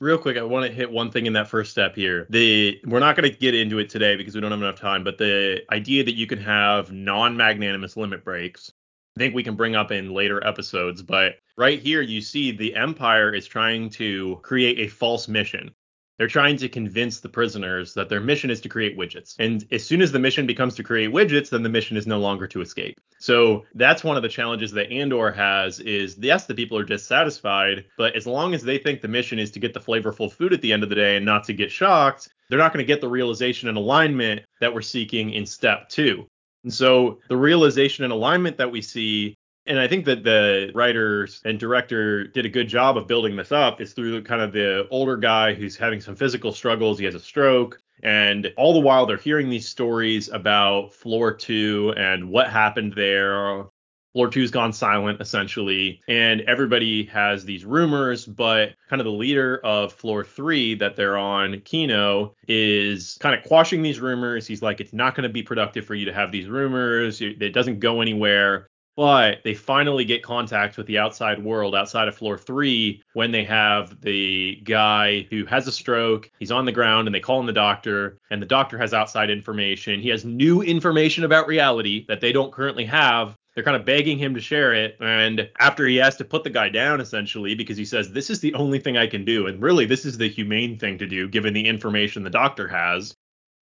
real 0.00 0.18
quick, 0.18 0.36
I 0.36 0.42
want 0.42 0.66
to 0.66 0.72
hit 0.72 0.90
one 0.90 1.10
thing 1.10 1.26
in 1.26 1.34
that 1.34 1.48
first 1.48 1.70
step 1.70 1.94
here. 1.94 2.26
The 2.30 2.80
we're 2.84 2.98
not 2.98 3.16
going 3.16 3.30
to 3.30 3.36
get 3.36 3.54
into 3.54 3.78
it 3.78 3.90
today 3.90 4.16
because 4.16 4.34
we 4.34 4.40
don't 4.40 4.50
have 4.50 4.60
enough 4.60 4.80
time, 4.80 5.04
but 5.04 5.18
the 5.18 5.62
idea 5.70 6.02
that 6.04 6.14
you 6.14 6.26
can 6.26 6.38
have 6.38 6.90
non-magnanimous 6.90 7.96
limit 7.96 8.24
breaks, 8.24 8.72
think 9.20 9.34
we 9.34 9.44
can 9.44 9.54
bring 9.54 9.76
up 9.76 9.92
in 9.92 10.14
later 10.14 10.44
episodes. 10.46 11.02
But 11.02 11.34
right 11.58 11.78
here, 11.78 12.00
you 12.00 12.22
see 12.22 12.52
the 12.52 12.74
Empire 12.74 13.34
is 13.34 13.46
trying 13.46 13.90
to 13.90 14.40
create 14.42 14.78
a 14.78 14.88
false 14.88 15.28
mission. 15.28 15.70
They're 16.16 16.26
trying 16.26 16.56
to 16.58 16.68
convince 16.68 17.20
the 17.20 17.28
prisoners 17.28 17.94
that 17.94 18.08
their 18.08 18.20
mission 18.20 18.50
is 18.50 18.60
to 18.62 18.68
create 18.68 18.96
widgets. 18.96 19.34
And 19.38 19.66
as 19.72 19.84
soon 19.84 20.02
as 20.02 20.12
the 20.12 20.18
mission 20.18 20.46
becomes 20.46 20.74
to 20.74 20.82
create 20.82 21.10
widgets, 21.10 21.50
then 21.50 21.62
the 21.62 21.68
mission 21.68 21.96
is 21.96 22.06
no 22.06 22.18
longer 22.18 22.46
to 22.48 22.60
escape. 22.60 22.98
So 23.18 23.64
that's 23.74 24.04
one 24.04 24.16
of 24.16 24.22
the 24.22 24.28
challenges 24.28 24.70
that 24.72 24.90
Andor 24.90 25.30
has 25.32 25.80
is 25.80 26.16
yes, 26.18 26.46
the 26.46 26.54
people 26.54 26.78
are 26.78 26.84
dissatisfied, 26.84 27.86
but 27.98 28.16
as 28.16 28.26
long 28.26 28.54
as 28.54 28.62
they 28.62 28.78
think 28.78 29.00
the 29.00 29.08
mission 29.08 29.38
is 29.38 29.50
to 29.52 29.60
get 29.60 29.72
the 29.74 29.80
flavorful 29.80 30.32
food 30.32 30.52
at 30.52 30.62
the 30.62 30.72
end 30.72 30.82
of 30.82 30.88
the 30.88 30.94
day 30.94 31.16
and 31.16 31.26
not 31.26 31.44
to 31.44 31.54
get 31.54 31.70
shocked, 31.70 32.28
they're 32.48 32.58
not 32.58 32.72
going 32.72 32.84
to 32.84 32.92
get 32.92 33.00
the 33.00 33.08
realization 33.08 33.68
and 33.68 33.78
alignment 33.78 34.42
that 34.60 34.74
we're 34.74 34.82
seeking 34.82 35.30
in 35.32 35.46
step 35.46 35.88
two. 35.88 36.26
And 36.64 36.72
so 36.72 37.18
the 37.28 37.36
realization 37.36 38.04
and 38.04 38.12
alignment 38.12 38.58
that 38.58 38.70
we 38.70 38.82
see 38.82 39.36
and 39.66 39.78
I 39.78 39.86
think 39.86 40.04
that 40.06 40.24
the 40.24 40.72
writers 40.74 41.40
and 41.44 41.58
director 41.58 42.24
did 42.24 42.46
a 42.46 42.48
good 42.48 42.68
job 42.68 42.96
of 42.96 43.06
building 43.06 43.36
this 43.36 43.52
up 43.52 43.80
is 43.80 43.92
through 43.92 44.24
kind 44.24 44.40
of 44.40 44.52
the 44.52 44.88
older 44.90 45.16
guy 45.16 45.54
who's 45.54 45.76
having 45.76 46.00
some 46.00 46.16
physical 46.16 46.52
struggles. 46.52 46.98
He 46.98 47.04
has 47.04 47.14
a 47.14 47.20
stroke. 47.20 47.78
And 48.02 48.52
all 48.56 48.72
the 48.72 48.80
while 48.80 49.04
they're 49.04 49.18
hearing 49.18 49.50
these 49.50 49.68
stories 49.68 50.30
about 50.30 50.94
floor 50.94 51.34
two 51.34 51.92
and 51.96 52.30
what 52.30 52.48
happened 52.48 52.94
there. 52.96 53.66
Floor 54.12 54.28
two's 54.28 54.50
gone 54.50 54.72
silent 54.72 55.20
essentially, 55.20 56.00
and 56.08 56.40
everybody 56.42 57.04
has 57.04 57.44
these 57.44 57.64
rumors, 57.64 58.26
but 58.26 58.74
kind 58.88 59.00
of 59.00 59.04
the 59.04 59.12
leader 59.12 59.60
of 59.64 59.92
floor 59.92 60.24
three 60.24 60.74
that 60.74 60.96
they're 60.96 61.16
on, 61.16 61.60
Kino, 61.60 62.34
is 62.48 63.16
kind 63.20 63.34
of 63.34 63.44
quashing 63.44 63.82
these 63.82 64.00
rumors. 64.00 64.46
He's 64.46 64.62
like, 64.62 64.80
it's 64.80 64.92
not 64.92 65.14
going 65.14 65.22
to 65.22 65.32
be 65.32 65.42
productive 65.42 65.84
for 65.84 65.94
you 65.94 66.06
to 66.06 66.12
have 66.12 66.32
these 66.32 66.48
rumors. 66.48 67.20
It 67.20 67.54
doesn't 67.54 67.78
go 67.78 68.00
anywhere 68.00 68.68
but 68.96 69.38
they 69.44 69.54
finally 69.54 70.04
get 70.04 70.22
contact 70.22 70.76
with 70.76 70.86
the 70.86 70.98
outside 70.98 71.42
world 71.42 71.74
outside 71.74 72.06
of 72.06 72.14
floor 72.14 72.36
three 72.36 73.02
when 73.14 73.30
they 73.30 73.44
have 73.44 73.98
the 74.02 74.60
guy 74.64 75.26
who 75.30 75.46
has 75.46 75.66
a 75.66 75.72
stroke. 75.72 76.30
He's 76.38 76.50
on 76.50 76.66
the 76.66 76.72
ground 76.72 77.08
and 77.08 77.14
they 77.14 77.20
call 77.20 77.40
in 77.40 77.46
the 77.46 77.52
doctor, 77.54 78.18
and 78.30 78.42
the 78.42 78.46
doctor 78.46 78.76
has 78.76 78.92
outside 78.92 79.30
information. 79.30 80.00
He 80.00 80.10
has 80.10 80.26
new 80.26 80.60
information 80.60 81.24
about 81.24 81.46
reality 81.46 82.04
that 82.08 82.20
they 82.20 82.30
don't 82.30 82.52
currently 82.52 82.84
have. 82.84 83.36
They're 83.54 83.64
kind 83.64 83.76
of 83.76 83.84
begging 83.84 84.18
him 84.18 84.34
to 84.34 84.40
share 84.40 84.72
it. 84.72 84.96
And 85.00 85.48
after 85.58 85.86
he 85.86 85.96
has 85.96 86.16
to 86.16 86.24
put 86.24 86.44
the 86.44 86.50
guy 86.50 86.68
down, 86.68 87.00
essentially, 87.00 87.54
because 87.54 87.76
he 87.76 87.84
says, 87.84 88.12
This 88.12 88.30
is 88.30 88.40
the 88.40 88.54
only 88.54 88.78
thing 88.78 88.96
I 88.96 89.06
can 89.06 89.24
do. 89.24 89.46
And 89.46 89.60
really, 89.60 89.86
this 89.86 90.04
is 90.04 90.16
the 90.16 90.28
humane 90.28 90.78
thing 90.78 90.98
to 90.98 91.06
do, 91.06 91.28
given 91.28 91.52
the 91.52 91.66
information 91.66 92.22
the 92.22 92.30
doctor 92.30 92.68
has. 92.68 93.14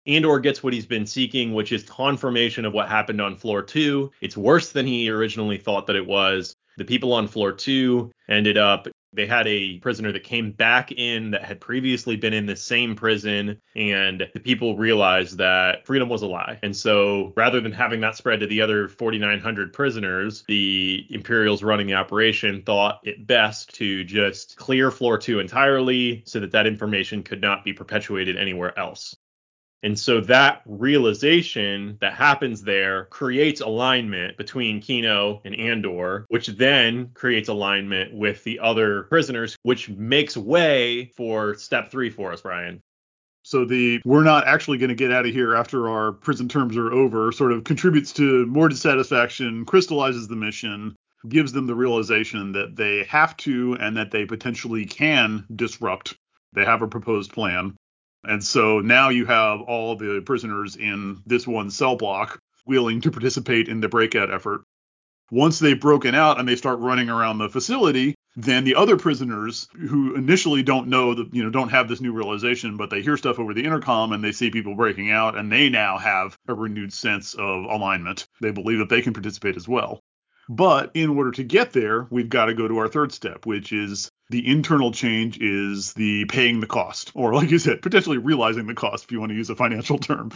Andor 0.07 0.38
gets 0.38 0.62
what 0.62 0.73
he's 0.73 0.87
been 0.87 1.07
seeking, 1.07 1.52
which 1.52 1.73
is 1.73 1.83
confirmation 1.83 2.64
of 2.64 2.73
what 2.73 2.88
happened 2.88 3.21
on 3.21 3.37
floor 3.37 3.62
two. 3.62 4.11
It's 4.21 4.37
worse 4.37 4.73
than 4.73 4.87
he 4.87 5.11
originally 5.11 5.59
thought 5.59 5.87
that 5.87 5.97
it 5.97 6.07
was. 6.07 6.54
The 6.78 6.85
people 6.85 7.12
on 7.12 7.28
floor 7.28 7.52
two 7.52 8.11
ended 8.28 8.57
up 8.57 8.88
they 9.12 9.27
had 9.27 9.47
a 9.47 9.79
prisoner 9.79 10.12
that 10.12 10.23
came 10.23 10.53
back 10.53 10.93
in 10.93 11.31
that 11.31 11.45
had 11.45 11.61
previously 11.61 12.17
been 12.17 12.33
in 12.33 12.47
the 12.47 12.57
same 12.57 12.95
prison, 12.95 13.61
and 13.75 14.29
the 14.35 14.41
people 14.41 14.77
realized 14.77 15.38
that 15.38 15.87
freedom 15.87 16.09
was 16.09 16.23
a 16.23 16.27
lie. 16.27 16.59
And 16.62 16.77
so 16.77 17.33
rather 17.37 17.61
than 17.61 17.73
having 17.73 18.00
that 18.00 18.17
spread 18.17 18.41
to 18.41 18.47
the 18.47 18.61
other 18.61 18.88
4,900 18.88 19.73
prisoners, 19.73 20.45
the 20.49 21.07
Imperials 21.11 21.62
running 21.62 21.87
the 21.87 21.95
operation 21.95 22.62
thought 22.62 23.00
it 23.03 23.27
best 23.27 23.75
to 23.75 24.05
just 24.05 24.57
clear 24.57 24.91
floor 24.91 25.19
two 25.19 25.41
entirely 25.41 26.23
so 26.27 26.41
that 26.41 26.53
that 26.53 26.67
information 26.67 27.23
could 27.23 27.41
not 27.41 27.65
be 27.65 27.73
perpetuated 27.73 28.37
anywhere 28.37 28.79
else. 28.79 29.17
And 29.83 29.99
so 29.99 30.21
that 30.23 30.63
realization 30.67 31.99
that 32.01 32.15
happens 32.15 32.63
there 32.63 33.05
creates 33.07 33.61
alignment 33.61 34.37
between 34.37 34.81
Kino 34.81 35.41
and 35.45 35.55
Andor, 35.55 36.27
which 36.29 36.49
then 36.49 37.11
creates 37.15 37.49
alignment 37.49 38.13
with 38.13 38.43
the 38.43 38.59
other 38.59 39.05
prisoners, 39.05 39.57
which 39.63 39.89
makes 39.89 40.37
way 40.37 41.13
for 41.17 41.55
step 41.55 41.91
three 41.91 42.11
for 42.11 42.33
us, 42.33 42.41
Brian. 42.41 42.81
So 43.45 43.65
the 43.65 44.01
we're 44.05 44.25
not 44.25 44.47
actually 44.47 44.79
going 44.79 44.89
to 44.91 44.95
get 44.95 45.13
out 45.13 45.27
of 45.27 45.33
here 45.33 45.55
after 45.55 45.89
our 45.89 46.13
prison 46.13 46.49
terms 46.49 46.77
are 46.77 46.93
over 46.93 47.31
sort 47.33 47.53
of 47.53 47.65
contributes 47.65 48.13
to 48.15 48.47
more 48.47 48.69
dissatisfaction, 48.69 49.65
crystallizes 49.65 50.29
the 50.29 50.37
mission, 50.37 50.97
gives 51.29 51.53
them 51.53 51.67
the 51.67 51.75
realization 51.75 52.53
that 52.53 52.77
they 52.77 53.05
have 53.05 53.37
to 53.39 53.77
and 53.81 53.97
that 53.97 54.11
they 54.11 54.27
potentially 54.27 54.85
can 54.85 55.47
disrupt. 55.55 56.15
They 56.53 56.65
have 56.65 56.83
a 56.83 56.89
proposed 56.89 57.33
plan. 57.33 57.77
And 58.29 58.45
so 58.45 58.81
now 58.81 59.09
you 59.09 59.25
have 59.25 59.63
all 59.63 59.97
the 59.97 60.21
prisoners 60.21 60.77
in 60.77 61.23
this 61.25 61.47
one 61.47 61.71
cell 61.71 61.97
block 61.97 62.39
willing 62.67 63.01
to 63.01 63.11
participate 63.11 63.69
in 63.69 63.81
the 63.81 63.89
breakout 63.89 64.31
effort. 64.31 64.61
Once 65.31 65.59
they've 65.59 65.81
broken 65.81 66.15
out 66.15 66.39
and 66.39 66.47
they 66.47 66.57
start 66.57 66.79
running 66.79 67.09
around 67.09 67.39
the 67.39 67.49
facility, 67.49 68.15
then 68.37 68.65
the 68.65 68.75
other 68.75 68.99
prisoners 68.99 69.67
who 69.73 70.15
initially 70.15 70.63
don't 70.63 70.89
know 70.89 71.15
that, 71.15 71.35
you 71.35 71.43
know, 71.43 71.49
don't 71.49 71.71
have 71.71 71.89
this 71.89 72.03
new 72.03 72.13
realization, 72.13 72.77
but 72.77 72.91
they 72.91 73.01
hear 73.01 73.17
stuff 73.17 73.39
over 73.39 73.55
the 73.55 73.65
intercom 73.65 74.13
and 74.13 74.23
they 74.23 74.33
see 74.33 74.51
people 74.51 74.75
breaking 74.75 75.11
out 75.11 75.37
and 75.37 75.51
they 75.51 75.71
now 75.71 75.97
have 75.97 76.37
a 76.49 76.55
renewed 76.55 76.93
sense 76.93 77.33
of 77.33 77.65
alignment. 77.65 78.29
They 78.43 78.51
believe 78.51 78.79
that 78.79 78.91
they 78.91 79.01
can 79.01 79.15
participate 79.15 79.57
as 79.57 79.67
well. 79.67 80.01
But 80.51 80.91
in 80.93 81.11
order 81.11 81.31
to 81.33 81.45
get 81.45 81.73
there, 81.73 82.07
we've 82.11 82.29
got 82.29 82.47
to 82.47 82.55
go 82.55 82.69
to 82.69 82.79
our 82.79 82.89
third 82.89 83.13
step, 83.13 83.47
which 83.47 83.73
is 83.73 84.11
the 84.31 84.47
internal 84.47 84.93
change 84.93 85.39
is 85.41 85.95
the 85.95 86.25
paying 86.27 86.61
the 86.61 86.67
cost, 86.67 87.13
or 87.15 87.35
like 87.35 87.51
you 87.51 87.59
said, 87.59 87.83
potentially 87.83 88.19
realizing 88.19 88.67
the 88.67 88.75
cost 88.75 89.05
if 89.05 89.13
you 89.13 89.21
want 89.21 89.31
to 89.31 89.37
use 89.37 89.51
a 89.51 89.57
financial 89.57 89.99
term. 89.99 90.31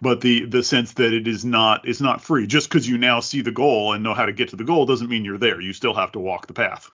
But 0.00 0.20
the 0.20 0.46
the 0.46 0.62
sense 0.62 0.94
that 0.94 1.12
it 1.12 1.28
is 1.28 1.44
not 1.44 1.86
it's 1.86 2.00
not 2.00 2.20
free. 2.20 2.46
Just 2.46 2.68
because 2.68 2.88
you 2.88 2.98
now 2.98 3.20
see 3.20 3.42
the 3.42 3.52
goal 3.52 3.92
and 3.92 4.02
know 4.02 4.14
how 4.14 4.26
to 4.26 4.32
get 4.32 4.50
to 4.50 4.56
the 4.56 4.64
goal 4.64 4.86
doesn't 4.86 5.08
mean 5.08 5.24
you're 5.24 5.38
there. 5.38 5.60
You 5.60 5.72
still 5.72 5.94
have 5.94 6.12
to 6.12 6.18
walk 6.20 6.46
the 6.46 6.52
path. 6.52 6.90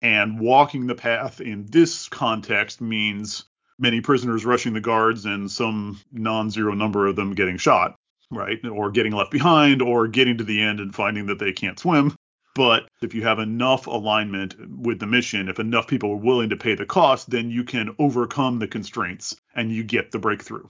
And 0.00 0.38
walking 0.38 0.86
the 0.86 0.94
path 0.94 1.40
in 1.40 1.66
this 1.66 2.08
context 2.08 2.80
means 2.80 3.44
many 3.80 4.00
prisoners 4.00 4.44
rushing 4.44 4.72
the 4.72 4.80
guards 4.80 5.24
and 5.24 5.50
some 5.50 6.00
non-zero 6.12 6.74
number 6.74 7.08
of 7.08 7.16
them 7.16 7.34
getting 7.34 7.56
shot 7.56 7.96
right? 8.30 8.64
Or 8.66 8.90
getting 8.90 9.12
left 9.12 9.30
behind 9.30 9.82
or 9.82 10.08
getting 10.08 10.38
to 10.38 10.44
the 10.44 10.62
end 10.62 10.80
and 10.80 10.94
finding 10.94 11.26
that 11.26 11.38
they 11.38 11.52
can't 11.52 11.78
swim. 11.78 12.14
But 12.58 12.88
if 13.02 13.14
you 13.14 13.22
have 13.22 13.38
enough 13.38 13.86
alignment 13.86 14.56
with 14.68 14.98
the 14.98 15.06
mission, 15.06 15.48
if 15.48 15.60
enough 15.60 15.86
people 15.86 16.10
are 16.10 16.16
willing 16.16 16.48
to 16.48 16.56
pay 16.56 16.74
the 16.74 16.84
cost, 16.84 17.30
then 17.30 17.52
you 17.52 17.62
can 17.62 17.94
overcome 18.00 18.58
the 18.58 18.66
constraints 18.66 19.36
and 19.54 19.70
you 19.70 19.84
get 19.84 20.10
the 20.10 20.18
breakthrough. 20.18 20.66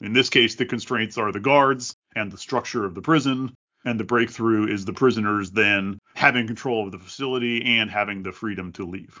In 0.00 0.14
this 0.14 0.30
case, 0.30 0.54
the 0.54 0.64
constraints 0.64 1.18
are 1.18 1.30
the 1.30 1.38
guards 1.38 1.94
and 2.16 2.32
the 2.32 2.38
structure 2.38 2.86
of 2.86 2.94
the 2.94 3.02
prison, 3.02 3.52
and 3.84 4.00
the 4.00 4.04
breakthrough 4.04 4.72
is 4.72 4.86
the 4.86 4.94
prisoners 4.94 5.50
then 5.50 5.98
having 6.14 6.46
control 6.46 6.86
of 6.86 6.92
the 6.92 6.98
facility 6.98 7.66
and 7.66 7.90
having 7.90 8.22
the 8.22 8.32
freedom 8.32 8.72
to 8.72 8.86
leave. 8.86 9.20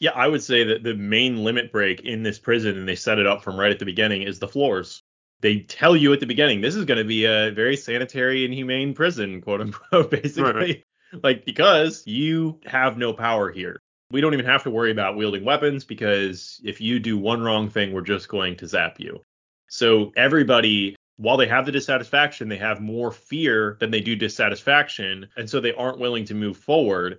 Yeah, 0.00 0.12
I 0.12 0.28
would 0.28 0.44
say 0.44 0.62
that 0.62 0.84
the 0.84 0.94
main 0.94 1.42
limit 1.42 1.72
break 1.72 2.02
in 2.02 2.22
this 2.22 2.38
prison, 2.38 2.78
and 2.78 2.88
they 2.88 2.94
set 2.94 3.18
it 3.18 3.26
up 3.26 3.42
from 3.42 3.58
right 3.58 3.72
at 3.72 3.80
the 3.80 3.84
beginning, 3.84 4.22
is 4.22 4.38
the 4.38 4.46
floors 4.46 5.02
they 5.44 5.58
tell 5.58 5.94
you 5.94 6.10
at 6.14 6.20
the 6.20 6.26
beginning 6.26 6.62
this 6.62 6.74
is 6.74 6.86
going 6.86 6.96
to 6.96 7.04
be 7.04 7.26
a 7.26 7.50
very 7.50 7.76
sanitary 7.76 8.46
and 8.46 8.54
humane 8.54 8.94
prison, 8.94 9.42
quote 9.42 9.60
unquote, 9.60 10.10
basically. 10.22 10.52
Right. 10.52 10.84
Like 11.22 11.44
because 11.44 12.02
you 12.06 12.58
have 12.64 12.96
no 12.96 13.12
power 13.12 13.52
here. 13.52 13.78
We 14.10 14.22
don't 14.22 14.32
even 14.32 14.46
have 14.46 14.62
to 14.62 14.70
worry 14.70 14.90
about 14.90 15.16
wielding 15.16 15.44
weapons 15.44 15.84
because 15.84 16.60
if 16.64 16.80
you 16.80 16.98
do 16.98 17.18
one 17.18 17.42
wrong 17.42 17.68
thing, 17.68 17.92
we're 17.92 18.00
just 18.00 18.28
going 18.28 18.56
to 18.56 18.66
zap 18.66 18.98
you. 18.98 19.20
So 19.68 20.12
everybody 20.16 20.96
while 21.16 21.36
they 21.36 21.46
have 21.46 21.66
the 21.66 21.72
dissatisfaction, 21.72 22.48
they 22.48 22.56
have 22.56 22.80
more 22.80 23.12
fear 23.12 23.76
than 23.80 23.90
they 23.90 24.00
do 24.00 24.16
dissatisfaction. 24.16 25.28
And 25.36 25.48
so 25.48 25.60
they 25.60 25.74
aren't 25.74 26.00
willing 26.00 26.24
to 26.24 26.34
move 26.34 26.56
forward. 26.56 27.18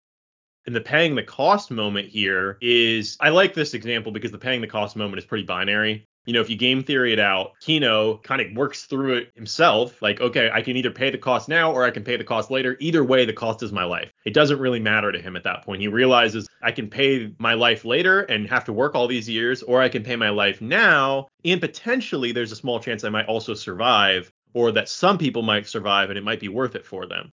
And 0.66 0.76
the 0.76 0.82
paying 0.82 1.14
the 1.14 1.24
cost 1.24 1.70
moment 1.70 2.10
here 2.10 2.58
is 2.60 3.18
I 3.22 3.30
like 3.30 3.54
this 3.54 3.76
example 3.76 4.12
because 4.12 4.32
the 4.32 4.40
paying 4.40 4.62
the 4.62 4.68
cost 4.68 4.96
moment 4.96 5.20
is 5.20 5.26
pretty 5.26 5.46
binary 5.46 6.08
you 6.26 6.34
know, 6.34 6.42
if 6.42 6.50
you 6.50 6.56
game 6.56 6.84
theory 6.84 7.14
it 7.14 7.20
out, 7.20 7.54
Kino 7.60 8.18
kind 8.18 8.42
of 8.42 8.56
works 8.56 8.86
through 8.86 9.16
it 9.16 9.32
himself. 9.36 10.02
Like, 10.02 10.22
okay, 10.22 10.50
I 10.52 10.62
can 10.62 10.76
either 10.76 10.92
pay 10.92 11.12
the 11.12 11.18
cost 11.18 11.48
now 11.48 11.72
or 11.72 11.84
I 11.84 11.92
can 11.92 12.04
pay 12.04 12.18
the 12.18 12.24
cost 12.24 12.52
later. 12.52 12.76
Either 12.80 13.04
way, 13.04 13.26
the 13.26 13.34
cost 13.34 13.64
is 13.64 13.72
my 13.72 13.84
life. 13.84 14.12
It 14.26 14.34
doesn't 14.34 14.60
really 14.60 14.80
matter 14.80 15.12
to 15.12 15.22
him 15.22 15.36
at 15.36 15.44
that 15.44 15.64
point. 15.64 15.82
He 15.82 15.88
realizes 15.88 16.48
I 16.62 16.72
can 16.72 16.90
pay 16.90 17.32
my 17.38 17.54
life 17.54 17.86
later 17.86 18.22
and 18.22 18.50
have 18.50 18.66
to 18.66 18.74
work 18.74 18.96
all 18.96 19.08
these 19.08 19.30
years, 19.30 19.64
or 19.64 19.82
I 19.82 19.90
can 19.90 20.04
pay 20.04 20.16
my 20.16 20.30
life 20.30 20.62
now. 20.62 21.28
And 21.44 21.62
potentially, 21.62 22.32
there's 22.32 22.52
a 22.52 22.56
small 22.56 22.80
chance 22.80 23.04
I 23.04 23.10
might 23.10 23.28
also 23.28 23.54
survive, 23.54 24.32
or 24.54 24.72
that 24.72 24.90
some 24.90 25.18
people 25.18 25.44
might 25.44 25.68
survive 25.68 26.10
and 26.10 26.18
it 26.18 26.24
might 26.24 26.40
be 26.40 26.50
worth 26.50 26.76
it 26.76 26.86
for 26.86 27.06
them. 27.06 27.32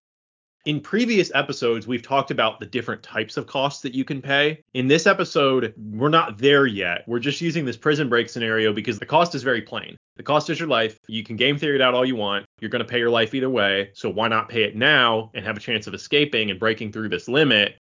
In 0.66 0.80
previous 0.80 1.30
episodes, 1.32 1.86
we've 1.86 2.02
talked 2.02 2.32
about 2.32 2.58
the 2.58 2.66
different 2.66 3.00
types 3.00 3.36
of 3.36 3.46
costs 3.46 3.82
that 3.82 3.94
you 3.94 4.04
can 4.04 4.20
pay. 4.20 4.64
In 4.74 4.88
this 4.88 5.06
episode, 5.06 5.72
we're 5.76 6.08
not 6.08 6.38
there 6.38 6.66
yet. 6.66 7.04
We're 7.06 7.20
just 7.20 7.40
using 7.40 7.64
this 7.64 7.76
prison 7.76 8.08
break 8.08 8.28
scenario 8.28 8.72
because 8.72 8.98
the 8.98 9.06
cost 9.06 9.36
is 9.36 9.44
very 9.44 9.62
plain. 9.62 9.96
The 10.16 10.24
cost 10.24 10.50
is 10.50 10.58
your 10.58 10.66
life. 10.66 10.98
You 11.06 11.22
can 11.22 11.36
game 11.36 11.56
theory 11.56 11.76
it 11.76 11.80
out 11.80 11.94
all 11.94 12.04
you 12.04 12.16
want. 12.16 12.46
You're 12.60 12.70
going 12.70 12.82
to 12.84 12.88
pay 12.88 12.98
your 12.98 13.10
life 13.10 13.32
either 13.32 13.48
way. 13.48 13.90
So 13.94 14.10
why 14.10 14.26
not 14.26 14.48
pay 14.48 14.64
it 14.64 14.74
now 14.74 15.30
and 15.34 15.44
have 15.44 15.56
a 15.56 15.60
chance 15.60 15.86
of 15.86 15.94
escaping 15.94 16.50
and 16.50 16.58
breaking 16.58 16.90
through 16.90 17.10
this 17.10 17.28
limit 17.28 17.76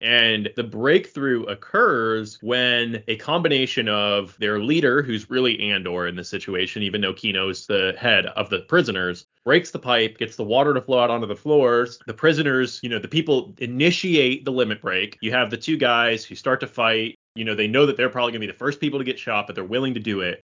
and 0.00 0.50
the 0.56 0.64
breakthrough 0.64 1.44
occurs 1.44 2.38
when 2.42 3.02
a 3.08 3.16
combination 3.16 3.88
of 3.88 4.36
their 4.38 4.58
leader, 4.58 5.02
who's 5.02 5.30
really 5.30 5.58
Andor 5.70 6.06
in 6.06 6.16
this 6.16 6.28
situation, 6.28 6.82
even 6.82 7.00
though 7.00 7.14
Kino's 7.14 7.66
the 7.66 7.94
head 7.98 8.26
of 8.26 8.50
the 8.50 8.60
prisoners, 8.60 9.24
breaks 9.44 9.70
the 9.70 9.78
pipe, 9.78 10.18
gets 10.18 10.36
the 10.36 10.44
water 10.44 10.74
to 10.74 10.80
flow 10.80 10.98
out 10.98 11.10
onto 11.10 11.26
the 11.26 11.36
floors. 11.36 11.98
The 12.06 12.14
prisoners, 12.14 12.80
you 12.82 12.88
know, 12.88 12.98
the 12.98 13.08
people 13.08 13.54
initiate 13.58 14.44
the 14.44 14.52
limit 14.52 14.82
break. 14.82 15.16
You 15.22 15.32
have 15.32 15.50
the 15.50 15.56
two 15.56 15.76
guys 15.76 16.24
who 16.24 16.34
start 16.34 16.60
to 16.60 16.66
fight. 16.66 17.14
You 17.34 17.44
know, 17.44 17.54
they 17.54 17.68
know 17.68 17.86
that 17.86 17.96
they're 17.96 18.10
probably 18.10 18.32
going 18.32 18.42
to 18.42 18.46
be 18.46 18.52
the 18.52 18.58
first 18.58 18.80
people 18.80 18.98
to 18.98 19.04
get 19.04 19.18
shot, 19.18 19.46
but 19.46 19.54
they're 19.54 19.64
willing 19.64 19.94
to 19.94 20.00
do 20.00 20.20
it. 20.20 20.40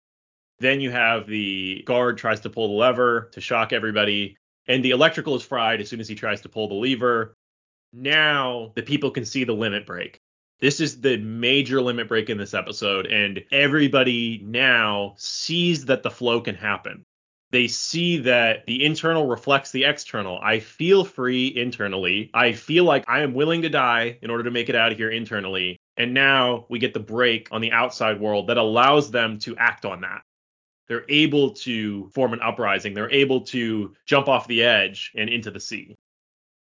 Then 0.59 0.81
you 0.81 0.91
have 0.91 1.27
the 1.27 1.83
guard 1.85 2.17
tries 2.17 2.39
to 2.41 2.49
pull 2.49 2.67
the 2.67 2.73
lever 2.73 3.29
to 3.33 3.41
shock 3.41 3.73
everybody, 3.73 4.37
and 4.67 4.83
the 4.83 4.91
electrical 4.91 5.35
is 5.35 5.43
fried 5.43 5.81
as 5.81 5.89
soon 5.89 5.99
as 5.99 6.07
he 6.07 6.15
tries 6.15 6.41
to 6.41 6.49
pull 6.49 6.67
the 6.67 6.75
lever 6.75 7.36
now 8.01 8.71
the 8.75 8.83
people 8.83 9.11
can 9.11 9.25
see 9.25 9.43
the 9.43 9.53
limit 9.53 9.85
break. 9.85 10.19
This 10.59 10.79
is 10.79 11.01
the 11.01 11.17
major 11.17 11.81
limit 11.81 12.07
break 12.07 12.29
in 12.29 12.37
this 12.37 12.53
episode, 12.53 13.05
and 13.05 13.43
everybody 13.51 14.41
now 14.43 15.13
sees 15.17 15.85
that 15.85 16.01
the 16.01 16.09
flow 16.09 16.41
can 16.41 16.55
happen. 16.55 17.03
They 17.51 17.67
see 17.67 18.17
that 18.19 18.65
the 18.65 18.83
internal 18.83 19.27
reflects 19.27 19.71
the 19.71 19.85
external. 19.85 20.39
I 20.41 20.59
feel 20.59 21.05
free 21.05 21.47
internally. 21.47 22.29
I 22.33 22.53
feel 22.53 22.83
like 22.83 23.05
I 23.07 23.21
am 23.21 23.33
willing 23.33 23.61
to 23.61 23.69
die 23.69 24.17
in 24.21 24.29
order 24.29 24.43
to 24.43 24.51
make 24.51 24.69
it 24.69 24.75
out 24.75 24.91
of 24.91 24.97
here 24.97 25.11
internally. 25.11 25.77
And 25.95 26.13
now 26.13 26.65
we 26.69 26.79
get 26.79 26.93
the 26.93 26.99
break 26.99 27.47
on 27.51 27.61
the 27.61 27.71
outside 27.71 28.19
world 28.19 28.47
that 28.47 28.57
allows 28.57 29.11
them 29.11 29.39
to 29.39 29.55
act 29.57 29.85
on 29.85 30.01
that. 30.01 30.21
They're 30.87 31.05
able 31.07 31.51
to 31.51 32.09
form 32.09 32.33
an 32.33 32.41
uprising. 32.41 32.93
They're 32.93 33.11
able 33.11 33.41
to 33.41 33.93
jump 34.05 34.27
off 34.27 34.47
the 34.47 34.63
edge 34.63 35.11
and 35.15 35.29
into 35.29 35.51
the 35.51 35.59
sea. 35.59 35.95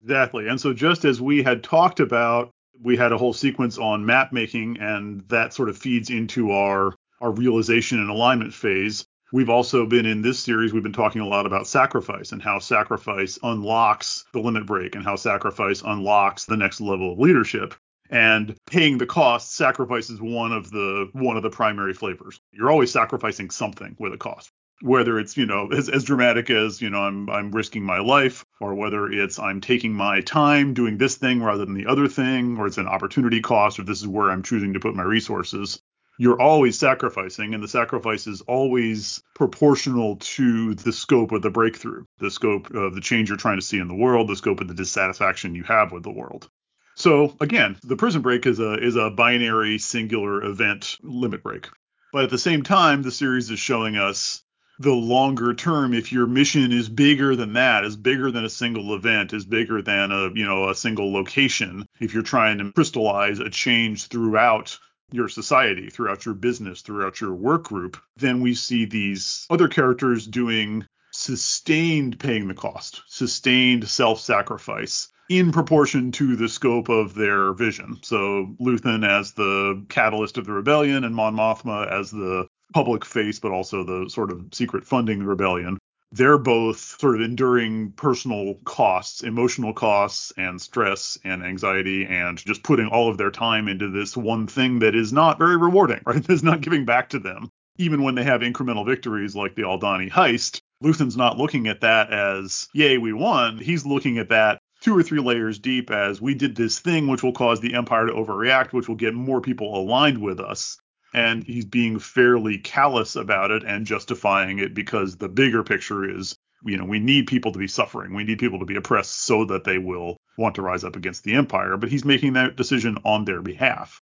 Exactly. 0.05 0.49
And 0.49 0.61
so 0.61 0.75
just 0.75 1.07
as 1.07 1.23
we 1.23 1.43
had 1.43 1.65
talked 1.65 1.99
about, 1.99 2.51
we 2.83 2.95
had 2.95 3.13
a 3.13 3.17
whole 3.17 3.33
sequence 3.33 3.79
on 3.79 4.05
map 4.05 4.35
making 4.35 4.79
and 4.79 5.27
that 5.29 5.55
sort 5.55 5.71
of 5.71 5.79
feeds 5.79 6.11
into 6.11 6.51
our 6.51 6.95
our 7.23 7.31
realization 7.31 7.99
and 7.99 8.11
alignment 8.11 8.53
phase. 8.53 9.07
We've 9.33 9.49
also 9.49 9.87
been 9.87 10.05
in 10.05 10.21
this 10.21 10.39
series, 10.39 10.75
we've 10.75 10.83
been 10.83 10.93
talking 10.93 11.23
a 11.23 11.27
lot 11.27 11.47
about 11.47 11.67
sacrifice 11.67 12.33
and 12.33 12.43
how 12.43 12.59
sacrifice 12.59 13.39
unlocks 13.43 14.27
the 14.35 14.41
limit 14.41 14.67
break 14.67 14.95
and 14.95 15.03
how 15.03 15.17
sacrifice 15.17 15.81
unlocks 15.81 16.45
the 16.45 16.57
next 16.59 16.83
level 16.83 17.13
of 17.13 17.19
leadership. 17.19 17.75
And 18.11 18.55
paying 18.67 18.99
the 18.99 19.07
cost, 19.07 19.55
sacrifice 19.55 20.11
is 20.11 20.21
one 20.21 20.53
of 20.53 20.71
the 20.71 21.09
one 21.15 21.39
of 21.39 21.43
the 21.43 21.51
primary 21.51 21.95
flavors. 21.95 22.39
You're 22.53 22.71
always 22.71 22.93
sacrificing 22.93 23.49
something 23.49 23.97
with 23.99 24.13
a 24.13 24.19
cost 24.19 24.51
whether 24.83 25.19
it's 25.21 25.37
you 25.37 25.47
know 25.47 25.69
as, 25.69 25.89
as 25.89 26.03
dramatic 26.03 26.51
as 26.51 26.83
you 26.83 26.91
know 26.91 26.99
I'm 26.99 27.31
I'm 27.31 27.53
risking 27.53 27.85
my 27.85 28.01
life 28.01 28.44
or 28.61 28.75
whether 28.75 29.11
it's 29.11 29.39
I'm 29.39 29.61
taking 29.61 29.93
my 29.93 30.21
time 30.21 30.75
doing 30.75 30.99
this 30.99 31.17
thing 31.17 31.43
rather 31.43 31.65
than 31.65 31.75
the 31.75 31.87
other 31.87 32.09
thing 32.09 32.57
or 32.59 32.67
it's 32.67 32.79
an 32.79 32.87
opportunity 32.87 33.41
cost 33.41 33.79
or 33.79 33.85
this 33.85 34.01
is 34.01 34.09
where 34.09 34.31
I'm 34.31 34.43
choosing 34.43 34.75
to 34.75 34.81
put 34.81 34.95
my 34.95 35.03
resources. 35.03 35.81
You're 36.19 36.41
always 36.41 36.79
sacrificing 36.79 37.55
and 37.55 37.63
the 37.63 37.69
sacrifice 37.69 38.29
is 38.29 38.41
always 38.43 39.21
proportional 39.35 40.17
to 40.17 40.75
the 40.75 40.93
scope 40.93 41.33
of 41.33 41.43
the 41.43 41.51
breakthrough 41.51 42.05
the 42.19 42.31
scope 42.31 42.71
of 42.71 42.95
the 42.95 43.01
change 43.01 43.29
you're 43.29 43.39
trying 43.39 43.59
to 43.59 43.67
see 43.67 43.79
in 43.79 43.89
the 43.89 43.95
world 43.95 44.29
the 44.29 44.37
scope 44.37 44.61
of 44.61 44.69
the 44.69 44.75
dissatisfaction 44.75 45.57
you 45.57 45.65
have 45.65 45.91
with 45.91 46.05
the 46.05 46.13
world. 46.13 46.49
So 46.95 47.37
again 47.41 47.77
the 47.83 47.97
prison 47.97 48.23
break 48.23 48.47
is 48.47 48.61
a 48.61 48.75
is 48.75 48.95
a 48.95 49.11
binary 49.11 49.79
singular 49.79 50.45
event 50.45 50.97
limit 51.03 51.43
break. 51.43 51.69
But 52.13 52.25
at 52.25 52.31
the 52.31 52.39
same 52.39 52.63
time 52.63 53.03
the 53.03 53.11
series 53.11 53.51
is 53.51 53.59
showing 53.59 53.97
us 53.97 54.44
the 54.79 54.93
longer 54.93 55.55
term 55.55 55.95
if 55.95 56.13
your 56.13 56.27
mission 56.27 56.73
is 56.73 56.89
bigger 56.89 57.37
than 57.37 57.53
that 57.53 57.85
is 57.85 57.97
bigger 57.97 58.31
than 58.31 58.45
a 58.45 58.51
single 58.51 58.95
event 58.95 59.33
is 59.33 59.45
bigger 59.45 59.81
than 59.83 60.11
a 60.11 60.31
you 60.35 60.45
know 60.45 60.69
a 60.69 60.75
single 60.75 61.13
location 61.13 61.87
if 62.01 62.13
you're 62.13 62.23
trying 62.23 62.59
to 62.59 62.73
crystallize 62.73 63.39
a 63.39 63.51
change 63.51 64.09
throughout 64.09 64.79
your 65.13 65.29
society, 65.29 65.91
throughout 65.91 66.25
your 66.25 66.35
business, 66.35 66.81
throughout 66.81 67.21
your 67.21 67.35
work 67.35 67.65
group, 67.65 67.97
then 68.17 68.41
we 68.41 68.55
see 68.55 68.85
these 68.85 69.47
other 69.49 69.69
characters 69.69 70.27
doing 70.27 70.85
sustained 71.13 72.19
paying 72.19 72.49
the 72.49 72.55
cost, 72.55 73.03
sustained 73.07 73.89
self 73.89 74.21
sacrifice 74.21 75.09
in 75.31 75.53
proportion 75.53 76.13
to 76.13 76.37
the 76.37 76.49
scope 76.49 76.89
of 76.89 77.15
their 77.15 77.53
vision. 77.53 77.99
So 78.03 78.55
Luthen 78.61 79.09
as 79.09 79.33
the 79.33 79.85
catalyst 79.89 80.37
of 80.37 80.47
the 80.47 80.53
rebellion 80.53 81.05
and 81.05 81.15
Mon 81.15 81.35
Mothma 81.35 81.91
as 81.91 82.11
the 82.11 82.47
public 82.73 83.05
face, 83.05 83.39
but 83.39 83.53
also 83.53 83.85
the 83.85 84.09
sort 84.09 84.31
of 84.31 84.47
secret 84.53 84.85
funding 84.85 85.23
rebellion. 85.23 85.79
They're 86.13 86.39
both 86.39 86.79
sort 86.79 87.17
of 87.17 87.23
enduring 87.23 87.93
personal 87.93 88.55
costs, 88.65 89.23
emotional 89.23 89.73
costs, 89.73 90.33
and 90.37 90.61
stress 90.61 91.19
and 91.25 91.43
anxiety, 91.43 92.07
and 92.07 92.39
just 92.39 92.63
putting 92.63 92.87
all 92.87 93.09
of 93.09 93.19
their 93.19 93.33
time 93.33 93.67
into 93.67 93.91
this 93.91 94.17
one 94.17 94.47
thing 94.47 94.79
that 94.79 94.95
is 94.95 95.13
not 95.13 95.39
very 95.39 95.57
rewarding, 95.57 96.01
right? 96.07 96.23
That's 96.23 96.43
not 96.43 96.61
giving 96.61 96.85
back 96.85 97.09
to 97.11 97.19
them. 97.19 97.51
Even 97.79 98.05
when 98.05 98.15
they 98.15 98.23
have 98.23 98.43
incremental 98.43 98.87
victories 98.87 99.35
like 99.35 99.57
the 99.57 99.63
Aldhani 99.63 100.09
heist, 100.09 100.61
Luthen's 100.81 101.17
not 101.17 101.39
looking 101.39 101.67
at 101.67 101.81
that 101.81 102.13
as, 102.13 102.69
yay, 102.73 102.99
we 102.99 103.13
won. 103.13 103.59
He's 103.59 103.85
looking 103.85 104.19
at 104.19 104.29
that 104.29 104.61
two 104.85 104.97
or 104.97 105.03
three 105.03 105.19
layers 105.21 105.59
deep 105.59 105.91
as 105.91 106.21
we 106.21 106.35
did 106.35 106.55
this 106.55 106.79
thing 106.79 107.09
which 107.09 107.23
will 107.23 107.33
cause 107.33 107.61
the 107.61 107.75
empire 107.75 108.07
to 108.07 108.13
overreact, 108.13 108.73
which 108.73 108.87
will 108.87 108.95
get 108.95 109.15
more 109.15 109.41
people 109.41 109.77
aligned 109.77 110.19
with 110.19 110.39
us. 110.39 110.79
And 111.15 111.45
he's 111.45 111.65
being 111.65 112.01
fairly 112.01 112.59
callous 112.59 113.15
about 113.15 113.53
it 113.53 113.63
and 113.63 113.87
justifying 113.87 114.59
it 114.59 114.75
because 114.75 115.17
the 115.17 115.29
bigger 115.29 115.63
picture 115.63 116.05
is, 116.05 116.37
you 116.65 116.77
know, 116.77 116.85
we 116.85 116.99
need 116.99 117.29
people 117.29 117.53
to 117.53 117.59
be 117.59 117.69
suffering. 117.69 118.15
We 118.15 118.25
need 118.25 118.41
people 118.41 118.59
to 118.59 118.67
be 118.67 118.77
oppressed 118.77 119.21
so 119.21 119.45
that 119.45 119.63
they 119.63 119.79
will 119.79 120.17
want 120.37 120.57
to 120.57 120.63
rise 120.63 120.83
up 120.83 120.97
against 120.97 121.23
the 121.23 121.35
empire. 121.35 121.77
But 121.77 121.91
he's 121.91 122.05
making 122.05 122.33
that 122.33 122.57
decision 122.57 122.99
on 123.05 123.25
their 123.25 123.41
behalf. 123.41 124.03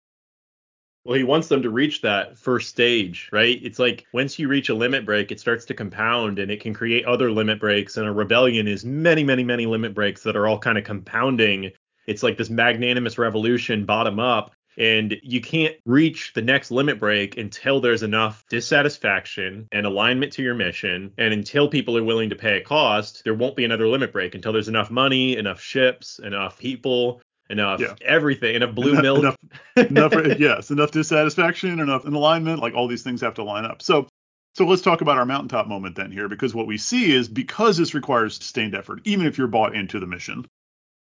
Well, 1.04 1.16
he 1.16 1.24
wants 1.24 1.48
them 1.48 1.62
to 1.62 1.70
reach 1.70 2.02
that 2.02 2.38
first 2.38 2.68
stage, 2.68 3.30
right? 3.32 3.58
It's 3.62 3.78
like 3.78 4.06
once 4.12 4.38
you 4.38 4.48
reach 4.48 4.68
a 4.68 4.74
limit 4.74 5.06
break, 5.06 5.32
it 5.32 5.40
starts 5.40 5.64
to 5.66 5.74
compound 5.74 6.38
and 6.38 6.50
it 6.50 6.60
can 6.60 6.74
create 6.74 7.06
other 7.06 7.32
limit 7.32 7.58
breaks. 7.58 7.96
And 7.96 8.06
a 8.06 8.12
rebellion 8.12 8.68
is 8.68 8.84
many, 8.84 9.24
many, 9.24 9.42
many 9.42 9.66
limit 9.66 9.94
breaks 9.94 10.22
that 10.24 10.36
are 10.36 10.46
all 10.46 10.58
kind 10.58 10.76
of 10.76 10.84
compounding. 10.84 11.72
It's 12.06 12.22
like 12.22 12.36
this 12.36 12.50
magnanimous 12.50 13.16
revolution 13.16 13.86
bottom 13.86 14.20
up. 14.20 14.52
And 14.78 15.16
you 15.22 15.40
can't 15.40 15.76
reach 15.84 16.32
the 16.34 16.42
next 16.42 16.70
limit 16.70 16.98
break 16.98 17.36
until 17.36 17.80
there's 17.80 18.02
enough 18.02 18.44
dissatisfaction 18.48 19.68
and 19.72 19.84
alignment 19.84 20.32
to 20.34 20.42
your 20.42 20.54
mission. 20.54 21.12
And 21.18 21.34
until 21.34 21.68
people 21.68 21.98
are 21.98 22.04
willing 22.04 22.30
to 22.30 22.36
pay 22.36 22.58
a 22.58 22.64
cost, 22.64 23.22
there 23.24 23.34
won't 23.34 23.56
be 23.56 23.64
another 23.64 23.88
limit 23.88 24.12
break 24.12 24.34
until 24.34 24.52
there's 24.52 24.68
enough 24.68 24.90
money, 24.90 25.36
enough 25.36 25.60
ships, 25.60 26.18
enough 26.18 26.58
people, 26.58 27.20
enough 27.50 27.80
yeah. 27.80 27.94
everything, 28.02 28.54
enough 28.54 28.74
blue 28.74 28.92
enough, 28.92 29.02
milk. 29.02 29.18
Enough, 29.76 30.12
enough, 30.12 30.14
yes, 30.38 30.70
enough 30.70 30.92
dissatisfaction, 30.92 31.80
enough 31.80 32.06
in 32.06 32.14
alignment. 32.14 32.60
Like 32.60 32.74
all 32.74 32.88
these 32.88 33.02
things 33.02 33.20
have 33.20 33.34
to 33.34 33.44
line 33.44 33.64
up. 33.64 33.82
So, 33.82 34.08
so 34.54 34.64
let's 34.64 34.82
talk 34.82 35.00
about 35.00 35.18
our 35.18 35.26
mountaintop 35.26 35.66
moment 35.66 35.96
then 35.96 36.10
here, 36.10 36.28
because 36.28 36.54
what 36.54 36.66
we 36.66 36.78
see 36.78 37.12
is 37.12 37.28
because 37.28 37.76
this 37.76 37.94
requires 37.94 38.36
sustained 38.36 38.74
effort, 38.74 39.00
even 39.04 39.26
if 39.26 39.36
you're 39.36 39.46
bought 39.46 39.74
into 39.74 40.00
the 40.00 40.06
mission, 40.06 40.46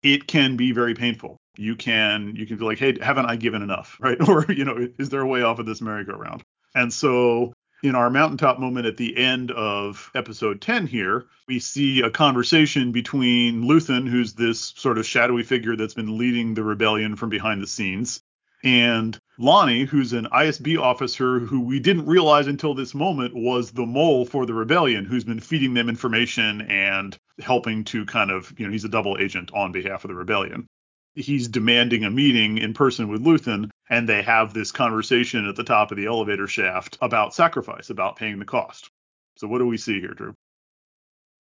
it 0.02 0.26
can 0.26 0.56
be 0.56 0.72
very 0.72 0.94
painful. 0.94 1.36
You 1.56 1.76
can 1.76 2.34
you 2.36 2.46
can 2.46 2.56
be 2.56 2.64
like, 2.64 2.78
hey, 2.78 2.96
haven't 3.00 3.26
I 3.26 3.36
given 3.36 3.62
enough, 3.62 3.98
right? 4.00 4.16
Or 4.28 4.46
you 4.48 4.64
know, 4.64 4.88
is 4.98 5.08
there 5.08 5.20
a 5.20 5.26
way 5.26 5.42
off 5.42 5.58
of 5.58 5.66
this 5.66 5.80
merry-go-round? 5.80 6.42
And 6.74 6.92
so 6.92 7.52
in 7.82 7.94
our 7.94 8.10
mountaintop 8.10 8.58
moment 8.58 8.86
at 8.86 8.96
the 8.96 9.16
end 9.16 9.50
of 9.52 10.10
episode 10.14 10.60
10 10.60 10.86
here, 10.86 11.26
we 11.48 11.58
see 11.58 12.02
a 12.02 12.10
conversation 12.10 12.92
between 12.92 13.62
Luthen, 13.64 14.06
who's 14.06 14.34
this 14.34 14.74
sort 14.76 14.98
of 14.98 15.06
shadowy 15.06 15.42
figure 15.42 15.76
that's 15.76 15.94
been 15.94 16.18
leading 16.18 16.54
the 16.54 16.62
rebellion 16.62 17.16
from 17.16 17.30
behind 17.30 17.62
the 17.62 17.66
scenes, 17.66 18.20
and 18.62 19.18
Lonni, 19.38 19.86
who's 19.86 20.12
an 20.12 20.26
ISB 20.26 20.78
officer 20.78 21.40
who 21.40 21.60
we 21.60 21.80
didn't 21.80 22.06
realize 22.06 22.46
until 22.46 22.74
this 22.74 22.94
moment 22.94 23.34
was 23.34 23.70
the 23.70 23.86
mole 23.86 24.26
for 24.26 24.44
the 24.44 24.52
rebellion, 24.52 25.06
who's 25.06 25.24
been 25.24 25.40
feeding 25.40 25.72
them 25.74 25.88
information 25.88 26.60
and 26.62 27.16
helping 27.38 27.84
to 27.84 28.04
kind 28.04 28.30
of, 28.30 28.52
you 28.58 28.66
know, 28.66 28.72
he's 28.72 28.84
a 28.84 28.88
double 28.88 29.16
agent 29.18 29.50
on 29.54 29.72
behalf 29.72 30.04
of 30.04 30.08
the 30.08 30.14
rebellion. 30.14 30.66
He's 31.14 31.48
demanding 31.48 32.04
a 32.04 32.10
meeting 32.10 32.58
in 32.58 32.72
person 32.72 33.08
with 33.08 33.24
Luthen, 33.24 33.70
and 33.88 34.08
they 34.08 34.22
have 34.22 34.54
this 34.54 34.72
conversation 34.72 35.46
at 35.46 35.56
the 35.56 35.64
top 35.64 35.90
of 35.90 35.96
the 35.96 36.06
elevator 36.06 36.46
shaft 36.46 36.96
about 37.00 37.34
sacrifice, 37.34 37.90
about 37.90 38.16
paying 38.16 38.38
the 38.38 38.44
cost. 38.44 38.90
So 39.36 39.48
what 39.48 39.58
do 39.58 39.66
we 39.66 39.76
see 39.76 40.00
here, 40.00 40.14
Drew? 40.14 40.34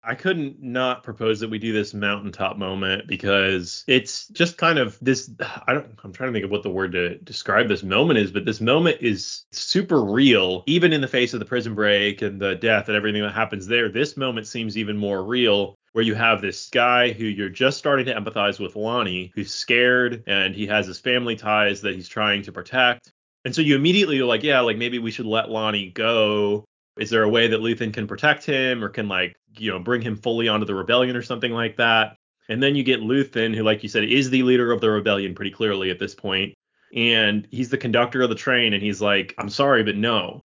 I 0.04 0.16
couldn't 0.16 0.62
not 0.62 1.04
propose 1.04 1.40
that 1.40 1.50
we 1.50 1.60
do 1.60 1.74
this 1.74 1.94
mountaintop 1.94 2.58
moment 2.58 3.06
because 3.06 3.84
it's 3.88 4.28
just 4.30 4.58
kind 4.58 4.80
of 4.80 4.98
this 5.00 5.30
I 5.68 5.74
don't 5.74 5.96
I'm 6.04 6.12
trying 6.12 6.30
to 6.30 6.34
think 6.34 6.46
of 6.46 6.50
what 6.50 6.64
the 6.64 6.72
word 6.72 6.94
to 6.94 7.20
describe 7.20 7.68
this 7.68 7.84
moment 7.84 8.18
is, 8.18 8.32
but 8.32 8.46
this 8.46 8.62
moment 8.62 8.98
is 9.02 9.46
super 9.52 10.04
real 10.04 10.64
even 10.66 10.92
in 10.92 11.02
the 11.02 11.08
face 11.08 11.34
of 11.34 11.40
the 11.40 11.46
prison 11.46 11.76
break 11.76 12.24
and 12.24 12.42
the 12.42 12.56
death 12.56 12.88
and 12.88 12.98
everything 12.98 13.22
that 13.22 13.34
happens 13.34 13.68
there. 13.68 13.90
This 13.90 14.18
moment 14.18 14.48
seems 14.48 14.76
even 14.76 14.98
more 14.98 15.24
real 15.24 15.76
where 15.94 16.04
you 16.04 16.16
have 16.16 16.42
this 16.42 16.70
guy 16.70 17.12
who 17.12 17.26
you're 17.26 17.50
just 17.50 17.78
starting 17.78 18.06
to 18.06 18.14
empathize 18.14 18.60
with 18.60 18.76
Lonni, 18.76 19.32
who's 19.36 19.54
scared 19.54 20.24
and 20.28 20.56
he 20.56 20.68
has 20.68 20.88
his 20.88 21.00
family 21.00 21.36
ties 21.36 21.82
that 21.82 21.96
he's 21.96 22.08
trying 22.08 22.42
to 22.44 22.52
protect. 22.52 23.12
And 23.44 23.54
so 23.54 23.62
you 23.62 23.76
immediately 23.76 24.20
are 24.20 24.26
like, 24.26 24.44
yeah, 24.44 24.62
like 24.62 24.78
maybe 24.78 25.00
we 25.00 25.12
should 25.12 25.26
let 25.26 25.48
Lonni 25.48 25.94
go. 25.94 26.64
Is 26.98 27.10
there 27.10 27.24
a 27.24 27.30
way 27.30 27.48
that 27.48 27.62
Luthen 27.62 27.94
can 27.94 28.08
protect 28.08 28.46
him 28.46 28.84
or 28.84 28.90
can 28.90 29.08
like, 29.08 29.36
you 29.58 29.72
know, 29.72 29.80
bring 29.80 30.02
him 30.02 30.16
fully 30.16 30.48
onto 30.48 30.66
the 30.66 30.76
rebellion 30.76 31.16
or 31.16 31.22
something 31.22 31.52
like 31.52 31.78
that? 31.78 32.16
And 32.50 32.62
then 32.62 32.76
you 32.76 32.84
get 32.84 33.00
Luthen, 33.00 33.56
who, 33.56 33.64
like 33.64 33.82
you 33.82 33.90
said, 33.90 34.04
is 34.04 34.30
the 34.30 34.44
leader 34.44 34.72
of 34.72 34.82
the 34.82 34.90
rebellion 34.90 35.36
pretty 35.36 35.52
clearly 35.52 35.90
at 35.90 36.00
this 36.00 36.14
point. 36.14 36.54
And 36.94 37.48
he's 37.50 37.70
the 37.70 37.78
conductor 37.78 38.22
of 38.22 38.30
the 38.30 38.36
train, 38.36 38.74
and 38.74 38.84
he's 38.84 39.02
like, 39.02 39.34
I'm 39.38 39.50
sorry, 39.50 39.84
but 39.84 39.96
no. 39.96 40.42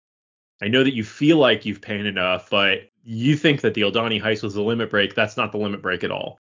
I 0.63 0.69
know 0.69 0.85
that 0.85 0.95
you 0.95 1.03
feel 1.03 1.39
like 1.39 1.65
you've 1.65 1.81
paid 1.81 2.05
enough, 2.05 2.51
but 2.51 2.91
you 3.05 3.37
think 3.37 3.61
that 3.61 3.75
the 3.75 3.83
Aldhani 3.83 4.21
heist 4.21 4.43
was 4.43 4.55
the 4.55 4.63
limit 4.63 4.91
break. 4.91 5.15
That's 5.15 5.37
not 5.37 5.53
the 5.53 5.59
limit 5.59 5.83
break 5.83 6.05
at 6.05 6.11
all. 6.11 6.39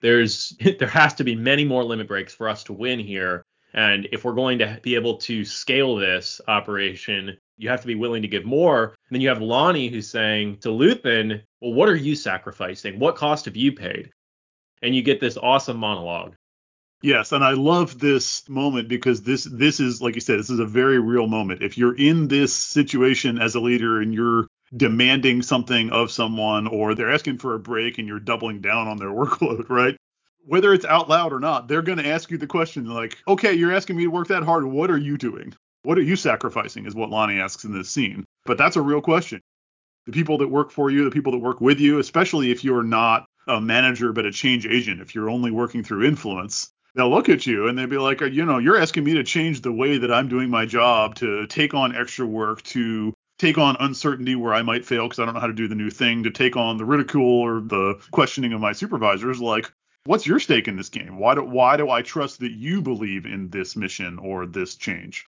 There's 0.00 0.56
there 0.78 0.88
has 0.88 1.14
to 1.14 1.24
be 1.24 1.34
many 1.34 1.64
more 1.64 1.84
limit 1.84 2.08
breaks 2.08 2.34
for 2.34 2.48
us 2.48 2.64
to 2.64 2.72
win 2.72 3.00
here. 3.00 3.44
And 3.74 4.06
if 4.12 4.24
we're 4.24 4.34
going 4.34 4.58
to 4.58 4.78
be 4.82 4.94
able 4.96 5.16
to 5.18 5.46
scale 5.46 5.96
this 5.96 6.42
operation, 6.46 7.38
you 7.56 7.70
have 7.70 7.80
to 7.80 7.86
be 7.86 7.94
willing 7.94 8.20
to 8.20 8.28
give 8.28 8.44
more. 8.44 8.84
And 8.84 8.96
then 9.10 9.20
you 9.22 9.28
have 9.28 9.38
Lonni 9.38 9.90
who's 9.90 10.10
saying 10.10 10.58
to 10.58 10.68
Luthen, 10.68 11.42
well, 11.60 11.72
what 11.72 11.88
are 11.88 11.96
you 11.96 12.14
sacrificing? 12.14 12.98
What 12.98 13.16
cost 13.16 13.46
have 13.46 13.56
you 13.56 13.72
paid? 13.72 14.10
And 14.82 14.94
you 14.94 15.02
get 15.02 15.20
this 15.20 15.38
awesome 15.38 15.78
monologue. 15.78 16.34
Yes, 17.02 17.32
and 17.32 17.42
I 17.42 17.52
love 17.52 17.98
this 17.98 18.48
moment 18.48 18.88
because 18.88 19.22
this 19.22 19.44
this 19.44 19.80
is 19.80 20.00
like 20.00 20.14
you 20.14 20.20
said, 20.20 20.38
this 20.38 20.50
is 20.50 20.60
a 20.60 20.66
very 20.66 21.00
real 21.00 21.26
moment. 21.26 21.62
If 21.62 21.76
you're 21.76 21.96
in 21.96 22.28
this 22.28 22.54
situation 22.54 23.40
as 23.40 23.56
a 23.56 23.60
leader 23.60 24.00
and 24.00 24.14
you're 24.14 24.46
demanding 24.76 25.42
something 25.42 25.90
of 25.90 26.10
someone 26.10 26.66
or 26.66 26.94
they're 26.94 27.12
asking 27.12 27.38
for 27.38 27.54
a 27.54 27.58
break 27.58 27.98
and 27.98 28.08
you're 28.08 28.20
doubling 28.20 28.60
down 28.60 28.88
on 28.88 28.96
their 28.96 29.08
workload, 29.10 29.68
right? 29.68 29.96
Whether 30.44 30.72
it's 30.72 30.84
out 30.84 31.08
loud 31.08 31.32
or 31.32 31.40
not, 31.40 31.68
they're 31.68 31.82
going 31.82 31.98
to 31.98 32.08
ask 32.08 32.30
you 32.30 32.38
the 32.38 32.46
question 32.46 32.86
like, 32.86 33.16
"Okay, 33.28 33.52
you're 33.52 33.72
asking 33.72 33.96
me 33.96 34.04
to 34.04 34.10
work 34.10 34.28
that 34.28 34.42
hard. 34.42 34.64
What 34.64 34.90
are 34.90 34.98
you 34.98 35.16
doing? 35.16 35.54
What 35.84 35.98
are 35.98 36.02
you 36.02 36.16
sacrificing?" 36.16 36.86
is 36.86 36.96
what 36.96 37.10
Lonni 37.10 37.40
asks 37.40 37.64
in 37.64 37.72
this 37.72 37.88
scene. 37.88 38.24
But 38.44 38.58
that's 38.58 38.76
a 38.76 38.82
real 38.82 39.00
question. 39.00 39.40
The 40.06 40.12
people 40.12 40.38
that 40.38 40.48
work 40.48 40.72
for 40.72 40.90
you, 40.90 41.04
the 41.04 41.12
people 41.12 41.30
that 41.32 41.38
work 41.38 41.60
with 41.60 41.78
you, 41.78 42.00
especially 42.00 42.50
if 42.50 42.64
you're 42.64 42.82
not 42.82 43.24
a 43.46 43.60
manager 43.60 44.12
but 44.12 44.26
a 44.26 44.32
change 44.32 44.66
agent, 44.66 45.00
if 45.00 45.14
you're 45.14 45.30
only 45.30 45.52
working 45.52 45.84
through 45.84 46.04
influence, 46.04 46.72
they'll 46.94 47.10
look 47.10 47.28
at 47.28 47.46
you 47.46 47.68
and 47.68 47.78
they'll 47.78 47.86
be 47.86 47.98
like, 47.98 48.20
you 48.20 48.44
know, 48.44 48.58
you're 48.58 48.80
asking 48.80 49.04
me 49.04 49.14
to 49.14 49.24
change 49.24 49.60
the 49.60 49.72
way 49.72 49.98
that 49.98 50.12
I'm 50.12 50.28
doing 50.28 50.50
my 50.50 50.66
job, 50.66 51.14
to 51.16 51.46
take 51.46 51.72
on 51.72 51.94
extra 51.94 52.26
work, 52.26 52.62
to 52.62 53.14
take 53.42 53.58
on 53.58 53.76
uncertainty 53.80 54.36
where 54.36 54.54
I 54.54 54.62
might 54.62 54.86
fail 54.86 55.08
because 55.08 55.18
I 55.18 55.24
don't 55.24 55.34
know 55.34 55.40
how 55.40 55.48
to 55.48 55.52
do 55.52 55.66
the 55.66 55.74
new 55.74 55.90
thing, 55.90 56.22
to 56.22 56.30
take 56.30 56.56
on 56.56 56.76
the 56.76 56.84
ridicule 56.84 57.40
or 57.40 57.60
the 57.60 58.00
questioning 58.12 58.52
of 58.52 58.60
my 58.60 58.72
supervisors. 58.72 59.40
Like, 59.40 59.70
what's 60.04 60.26
your 60.26 60.38
stake 60.38 60.68
in 60.68 60.76
this 60.76 60.88
game? 60.88 61.18
Why 61.18 61.34
do 61.34 61.42
why 61.42 61.76
do 61.76 61.90
I 61.90 62.02
trust 62.02 62.38
that 62.40 62.52
you 62.52 62.80
believe 62.80 63.26
in 63.26 63.50
this 63.50 63.74
mission 63.74 64.18
or 64.20 64.46
this 64.46 64.76
change? 64.76 65.26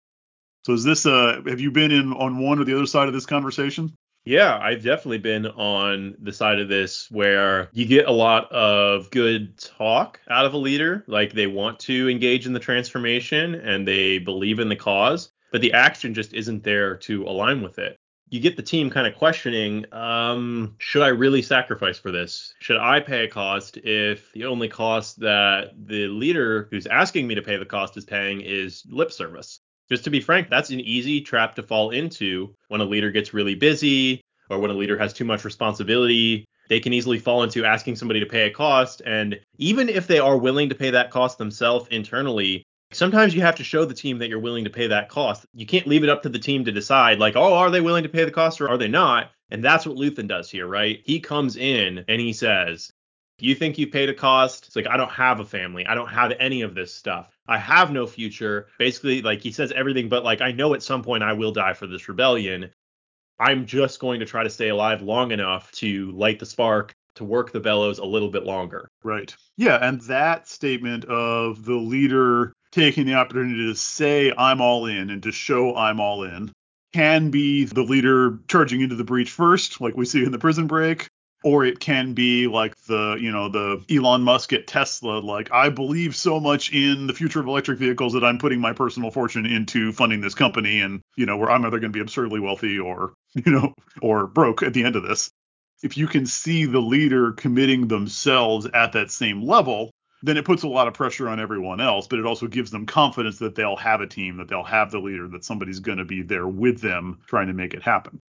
So 0.64 0.72
is 0.72 0.85
this 0.85 1.07
uh 1.07 1.42
have 1.46 1.61
you 1.61 1.72
been 1.72 1.90
in 1.90 2.12
on 2.12 2.38
one 2.38 2.61
or 2.61 2.64
the 2.64 2.77
other 2.77 2.87
side 2.87 3.09
of 3.09 3.14
this 3.14 3.27
conversation? 3.27 3.92
Yeah, 4.24 4.59
I've 4.59 4.83
definitely 4.83 5.18
been 5.18 5.46
on 5.48 6.14
the 6.22 6.33
side 6.33 6.59
of 6.59 6.68
this 6.68 7.11
where 7.11 7.68
you 7.72 7.85
get 7.85 8.07
a 8.07 8.12
lot 8.12 8.50
of 8.53 9.11
good 9.11 9.59
talk 9.59 10.18
out 10.31 10.46
of 10.46 10.55
a 10.55 10.57
leader, 10.57 11.05
like 11.09 11.33
they 11.33 11.46
want 11.46 11.81
to 11.81 12.09
engage 12.09 12.46
in 12.46 12.55
the 12.55 12.61
transformation 12.61 13.57
and 13.57 13.87
they 13.87 14.18
believe 14.18 14.61
in 14.61 14.70
the 14.70 14.77
cause, 14.77 15.31
but 15.53 15.61
the 15.61 15.74
action 15.74 16.14
just 16.14 16.33
isn't 16.33 16.62
there 16.62 16.96
to 16.96 17.24
align 17.24 17.61
with 17.61 17.79
it. 17.79 17.98
You 18.34 18.40
get 18.40 18.56
the 18.56 18.64
team 18.64 18.90
kind 18.90 19.06
of 19.06 19.14
questioning, 19.14 19.86
um, 19.92 20.74
should 20.78 21.02
I 21.02 21.08
really 21.10 21.40
sacrifice 21.40 22.00
for 22.00 22.10
this? 22.10 22.52
Should 22.58 22.78
I 22.78 22.98
pay 22.98 23.26
a 23.26 23.28
cost 23.28 23.76
if 23.76 24.32
the 24.32 24.44
only 24.46 24.66
cost 24.66 25.20
that 25.20 25.70
the 25.86 26.08
leader 26.08 26.66
who's 26.72 26.88
asking 26.88 27.28
me 27.28 27.36
to 27.36 27.42
pay 27.42 27.56
the 27.58 27.64
cost 27.64 27.96
is 27.96 28.04
paying 28.04 28.40
is 28.40 28.82
lip 28.90 29.12
service? 29.12 29.60
Just 29.88 30.02
to 30.02 30.10
be 30.10 30.20
frank, 30.20 30.50
that's 30.50 30.70
an 30.70 30.80
easy 30.80 31.20
trap 31.20 31.54
to 31.54 31.62
fall 31.62 31.90
into 31.90 32.52
when 32.66 32.80
a 32.80 32.84
leader 32.84 33.12
gets 33.12 33.34
really 33.34 33.54
busy 33.54 34.20
or 34.50 34.58
when 34.58 34.72
a 34.72 34.74
leader 34.74 34.98
has 34.98 35.12
too 35.12 35.24
much 35.24 35.44
responsibility. 35.44 36.44
They 36.68 36.80
can 36.80 36.92
easily 36.92 37.20
fall 37.20 37.44
into 37.44 37.64
asking 37.64 37.94
somebody 37.94 38.18
to 38.18 38.26
pay 38.26 38.48
a 38.48 38.50
cost. 38.50 39.00
And 39.06 39.38
even 39.58 39.88
if 39.88 40.08
they 40.08 40.18
are 40.18 40.36
willing 40.36 40.68
to 40.70 40.74
pay 40.74 40.90
that 40.90 41.12
cost 41.12 41.38
themselves 41.38 41.86
internally, 41.92 42.64
sometimes 42.94 43.35
you 43.35 43.40
have 43.42 43.57
to 43.57 43.64
show 43.64 43.85
the 43.85 43.94
team 43.94 44.18
that 44.18 44.28
you're 44.28 44.38
willing 44.38 44.64
to 44.64 44.70
pay 44.70 44.87
that 44.87 45.09
cost. 45.09 45.46
You 45.54 45.66
can't 45.66 45.87
leave 45.87 46.04
it 46.04 46.11
up 46.11 46.22
to 46.22 46.28
the 46.28 46.38
team 46.38 46.64
to 46.64 46.72
decide, 46.72 47.18
like, 47.18 47.37
oh, 47.37 47.54
are 47.54 47.70
they 47.70 47.80
willing 47.80 48.02
to 48.02 48.09
pay 48.09 48.24
the 48.24 48.30
cost 48.30 48.61
or 48.61 48.68
are 48.68 48.78
they 48.78 48.88
not? 48.88 49.30
And 49.50 49.62
that's 49.62 49.87
what 49.87 49.96
Luthen 49.96 50.26
does 50.26 50.50
here, 50.50 50.66
right? 50.66 51.00
He 51.04 51.20
comes 51.20 51.57
in 51.57 52.04
and 52.09 52.20
he 52.20 52.33
says, 52.33 52.92
you 53.38 53.54
think 53.54 53.78
you 53.78 53.87
paid 53.87 54.09
a 54.09 54.14
cost? 54.14 54.66
It's 54.66 54.76
like, 54.76 54.87
I 54.87 54.96
don't 54.96 55.11
have 55.11 55.40
a 55.40 55.44
family. 55.44 55.87
I 55.87 55.94
don't 55.94 56.09
have 56.09 56.33
any 56.38 56.62
of 56.62 56.74
this 56.74 56.94
stuff. 56.94 57.37
I 57.46 57.59
have 57.59 57.90
no 57.90 58.07
future. 58.07 58.68
Basically, 58.78 59.22
like 59.22 59.40
he 59.40 59.50
says 59.50 59.72
everything, 59.72 60.09
but 60.09 60.24
like, 60.24 60.40
I 60.40 60.52
know 60.52 60.74
at 60.74 60.83
some 60.83 61.02
point 61.02 61.22
I 61.22 61.33
will 61.33 61.52
die 61.52 61.74
for 61.74 61.87
this 61.87 62.09
rebellion. 62.09 62.70
I'm 63.38 63.66
just 63.66 63.98
going 63.98 64.20
to 64.20 64.26
try 64.26 64.44
to 64.44 64.50
stay 64.50 64.68
alive 64.68 65.02
long 65.02 65.33
enough 65.33 65.72
to 65.72 66.12
light 66.12 66.38
the 66.38 66.46
spark, 66.46 66.94
to 67.16 67.24
work 67.24 67.50
the 67.50 67.61
bellows 67.61 67.98
a 67.98 68.04
little 68.04 68.30
bit 68.30 68.44
longer. 68.44 68.88
Right. 69.02 69.35
Yeah. 69.57 69.76
And 69.76 70.00
that 70.02 70.48
statement 70.48 71.04
of 71.07 71.64
the 71.64 71.74
leader 71.74 72.54
taking 72.74 73.06
the 73.06 73.14
opportunity 73.14 73.66
to 73.66 73.74
say, 73.74 74.32
I'm 74.37 74.60
all 74.60 74.87
in 74.87 75.10
and 75.10 75.22
to 75.22 75.32
show 75.32 75.76
I'm 75.76 76.00
all 76.00 76.24
in 76.24 76.52
can 76.92 77.30
be 77.30 77.64
the 77.64 77.82
leader 77.82 78.38
charging 78.48 78.80
into 78.80 78.94
the 78.94 79.04
breach 79.04 79.30
first, 79.30 79.80
like 79.80 79.96
we 79.96 80.04
see 80.04 80.24
in 80.24 80.32
the 80.32 80.38
prison 80.38 80.66
break, 80.66 81.08
or 81.42 81.64
it 81.64 81.80
can 81.80 82.14
be 82.14 82.46
like 82.46 82.76
the 82.87 83.16
you 83.20 83.32
know 83.32 83.48
the 83.48 83.84
Elon 83.90 84.22
Musk 84.22 84.52
at 84.52 84.66
Tesla 84.66 85.18
like 85.18 85.52
I 85.52 85.70
believe 85.70 86.14
so 86.14 86.38
much 86.40 86.72
in 86.72 87.06
the 87.06 87.12
future 87.12 87.40
of 87.40 87.46
electric 87.46 87.78
vehicles 87.78 88.12
that 88.12 88.24
I'm 88.24 88.38
putting 88.38 88.60
my 88.60 88.72
personal 88.72 89.10
fortune 89.10 89.44
into 89.44 89.92
funding 89.92 90.20
this 90.20 90.34
company 90.34 90.80
and 90.80 91.00
you 91.16 91.26
know 91.26 91.37
where 91.37 91.50
I'm 91.50 91.64
either 91.64 91.80
going 91.80 91.92
to 91.92 91.96
be 91.96 92.00
absurdly 92.00 92.40
wealthy 92.40 92.78
or 92.78 93.12
you 93.34 93.50
know 93.50 93.74
or 94.00 94.26
broke 94.26 94.62
at 94.62 94.72
the 94.72 94.84
end 94.84 94.96
of 94.96 95.02
this. 95.02 95.30
If 95.82 95.96
you 95.98 96.06
can 96.06 96.26
see 96.26 96.64
the 96.64 96.80
leader 96.80 97.32
committing 97.32 97.88
themselves 97.88 98.66
at 98.72 98.92
that 98.92 99.10
same 99.10 99.42
level 99.42 99.90
then 100.24 100.37
it 100.37 100.44
puts 100.44 100.62
a 100.62 100.68
lot 100.68 100.88
of 100.88 100.94
pressure 100.94 101.28
on 101.28 101.38
everyone 101.40 101.80
else 101.80 102.06
but 102.06 102.18
it 102.18 102.26
also 102.26 102.46
gives 102.46 102.70
them 102.70 102.87
confidence 102.87 103.38
that 103.38 103.54
they'll 103.54 103.76
have 103.76 104.00
a 104.00 104.06
team 104.06 104.37
that 104.37 104.48
they'll 104.48 104.62
have 104.62 104.90
the 104.90 104.98
leader 104.98 105.28
that 105.28 105.44
somebody's 105.44 105.80
going 105.80 105.98
to 105.98 106.04
be 106.04 106.22
there 106.22 106.46
with 106.46 106.80
them 106.80 107.20
trying 107.26 107.46
to 107.46 107.54
make 107.54 107.74
it 107.74 107.82
happen 107.82 108.20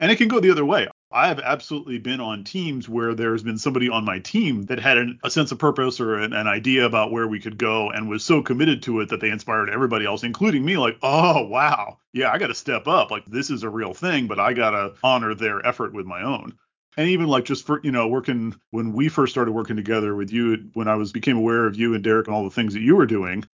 and 0.00 0.10
it 0.10 0.16
can 0.16 0.28
go 0.28 0.40
the 0.40 0.50
other 0.50 0.64
way. 0.64 0.88
I 1.12 1.28
have 1.28 1.38
absolutely 1.38 1.98
been 1.98 2.20
on 2.20 2.42
teams 2.42 2.88
where 2.88 3.14
there's 3.14 3.44
been 3.44 3.58
somebody 3.58 3.88
on 3.88 4.04
my 4.04 4.18
team 4.18 4.64
that 4.64 4.80
had 4.80 4.98
an, 4.98 5.20
a 5.22 5.30
sense 5.30 5.52
of 5.52 5.58
purpose 5.60 6.00
or 6.00 6.18
an, 6.18 6.32
an, 6.32 6.48
idea 6.48 6.84
about 6.84 7.12
where 7.12 7.28
we 7.28 7.38
could 7.38 7.56
go 7.56 7.90
and 7.90 8.08
was 8.08 8.24
so 8.24 8.42
committed 8.42 8.82
to 8.82 9.00
it 9.00 9.10
that 9.10 9.20
they 9.20 9.30
inspired 9.30 9.70
everybody 9.70 10.04
else, 10.04 10.24
including 10.24 10.64
me, 10.64 10.76
like, 10.76 10.98
oh, 11.02 11.46
wow, 11.46 11.98
yeah, 12.12 12.32
I 12.32 12.38
got 12.38 12.48
to 12.48 12.54
step 12.54 12.88
up. 12.88 13.12
Like, 13.12 13.24
this 13.26 13.48
is 13.48 13.62
a 13.62 13.70
real 13.70 13.94
thing, 13.94 14.26
but 14.26 14.40
I 14.40 14.54
got 14.54 14.70
to 14.70 14.94
honor 15.04 15.34
their 15.34 15.64
effort 15.64 15.94
with 15.94 16.06
my 16.06 16.22
own. 16.22 16.58
And 16.96 17.08
even 17.08 17.26
like 17.26 17.44
just 17.44 17.66
for, 17.66 17.80
you 17.82 17.90
know, 17.90 18.08
working 18.08 18.54
when 18.70 18.92
we 18.92 19.08
first 19.08 19.32
started 19.32 19.52
working 19.52 19.76
together 19.76 20.14
with 20.14 20.32
you, 20.32 20.70
when 20.74 20.88
I 20.88 20.94
was 20.94 21.12
became 21.12 21.36
aware 21.36 21.66
of 21.66 21.76
you 21.76 21.94
and 21.94 22.04
Derek 22.04 22.28
and 22.28 22.36
all 22.36 22.44
the 22.44 22.50
things 22.50 22.74
that 22.74 22.82
you 22.82 22.96
were 22.96 23.06
doing, 23.06 23.44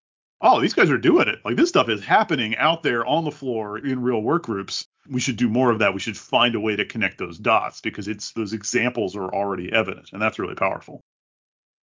oh, 0.40 0.61
these 0.61 0.74
guys 0.74 0.90
are 0.90 0.98
doing 0.98 1.29
it. 1.29 1.40
Like 1.44 1.57
this 1.57 1.68
stuff 1.68 1.88
is 1.88 2.05
happening 2.05 2.57
out 2.57 2.83
there 2.83 3.05
on 3.05 3.24
the 3.24 3.31
floor 3.31 3.79
in 3.79 4.03
real 4.03 4.20
work 4.20 4.44
groups. 4.44 4.87
We 5.09 5.20
should 5.20 5.37
do 5.37 5.48
more 5.48 5.70
of 5.70 5.79
that. 5.81 5.94
We 5.94 6.00
should 6.00 6.16
find 6.16 6.55
a 6.55 6.61
way 6.61 6.76
to 6.76 6.85
connect 6.85 7.18
those 7.18 7.38
dots 7.38 7.81
because 7.81 8.09
it's 8.09 8.33
those 8.33 8.53
examples 8.53 9.16
are 9.16 9.35
already 9.35 9.72
evident, 9.72 10.11
and 10.12 10.20
that's 10.20 10.38
really 10.38 10.55
powerful. 10.55 11.00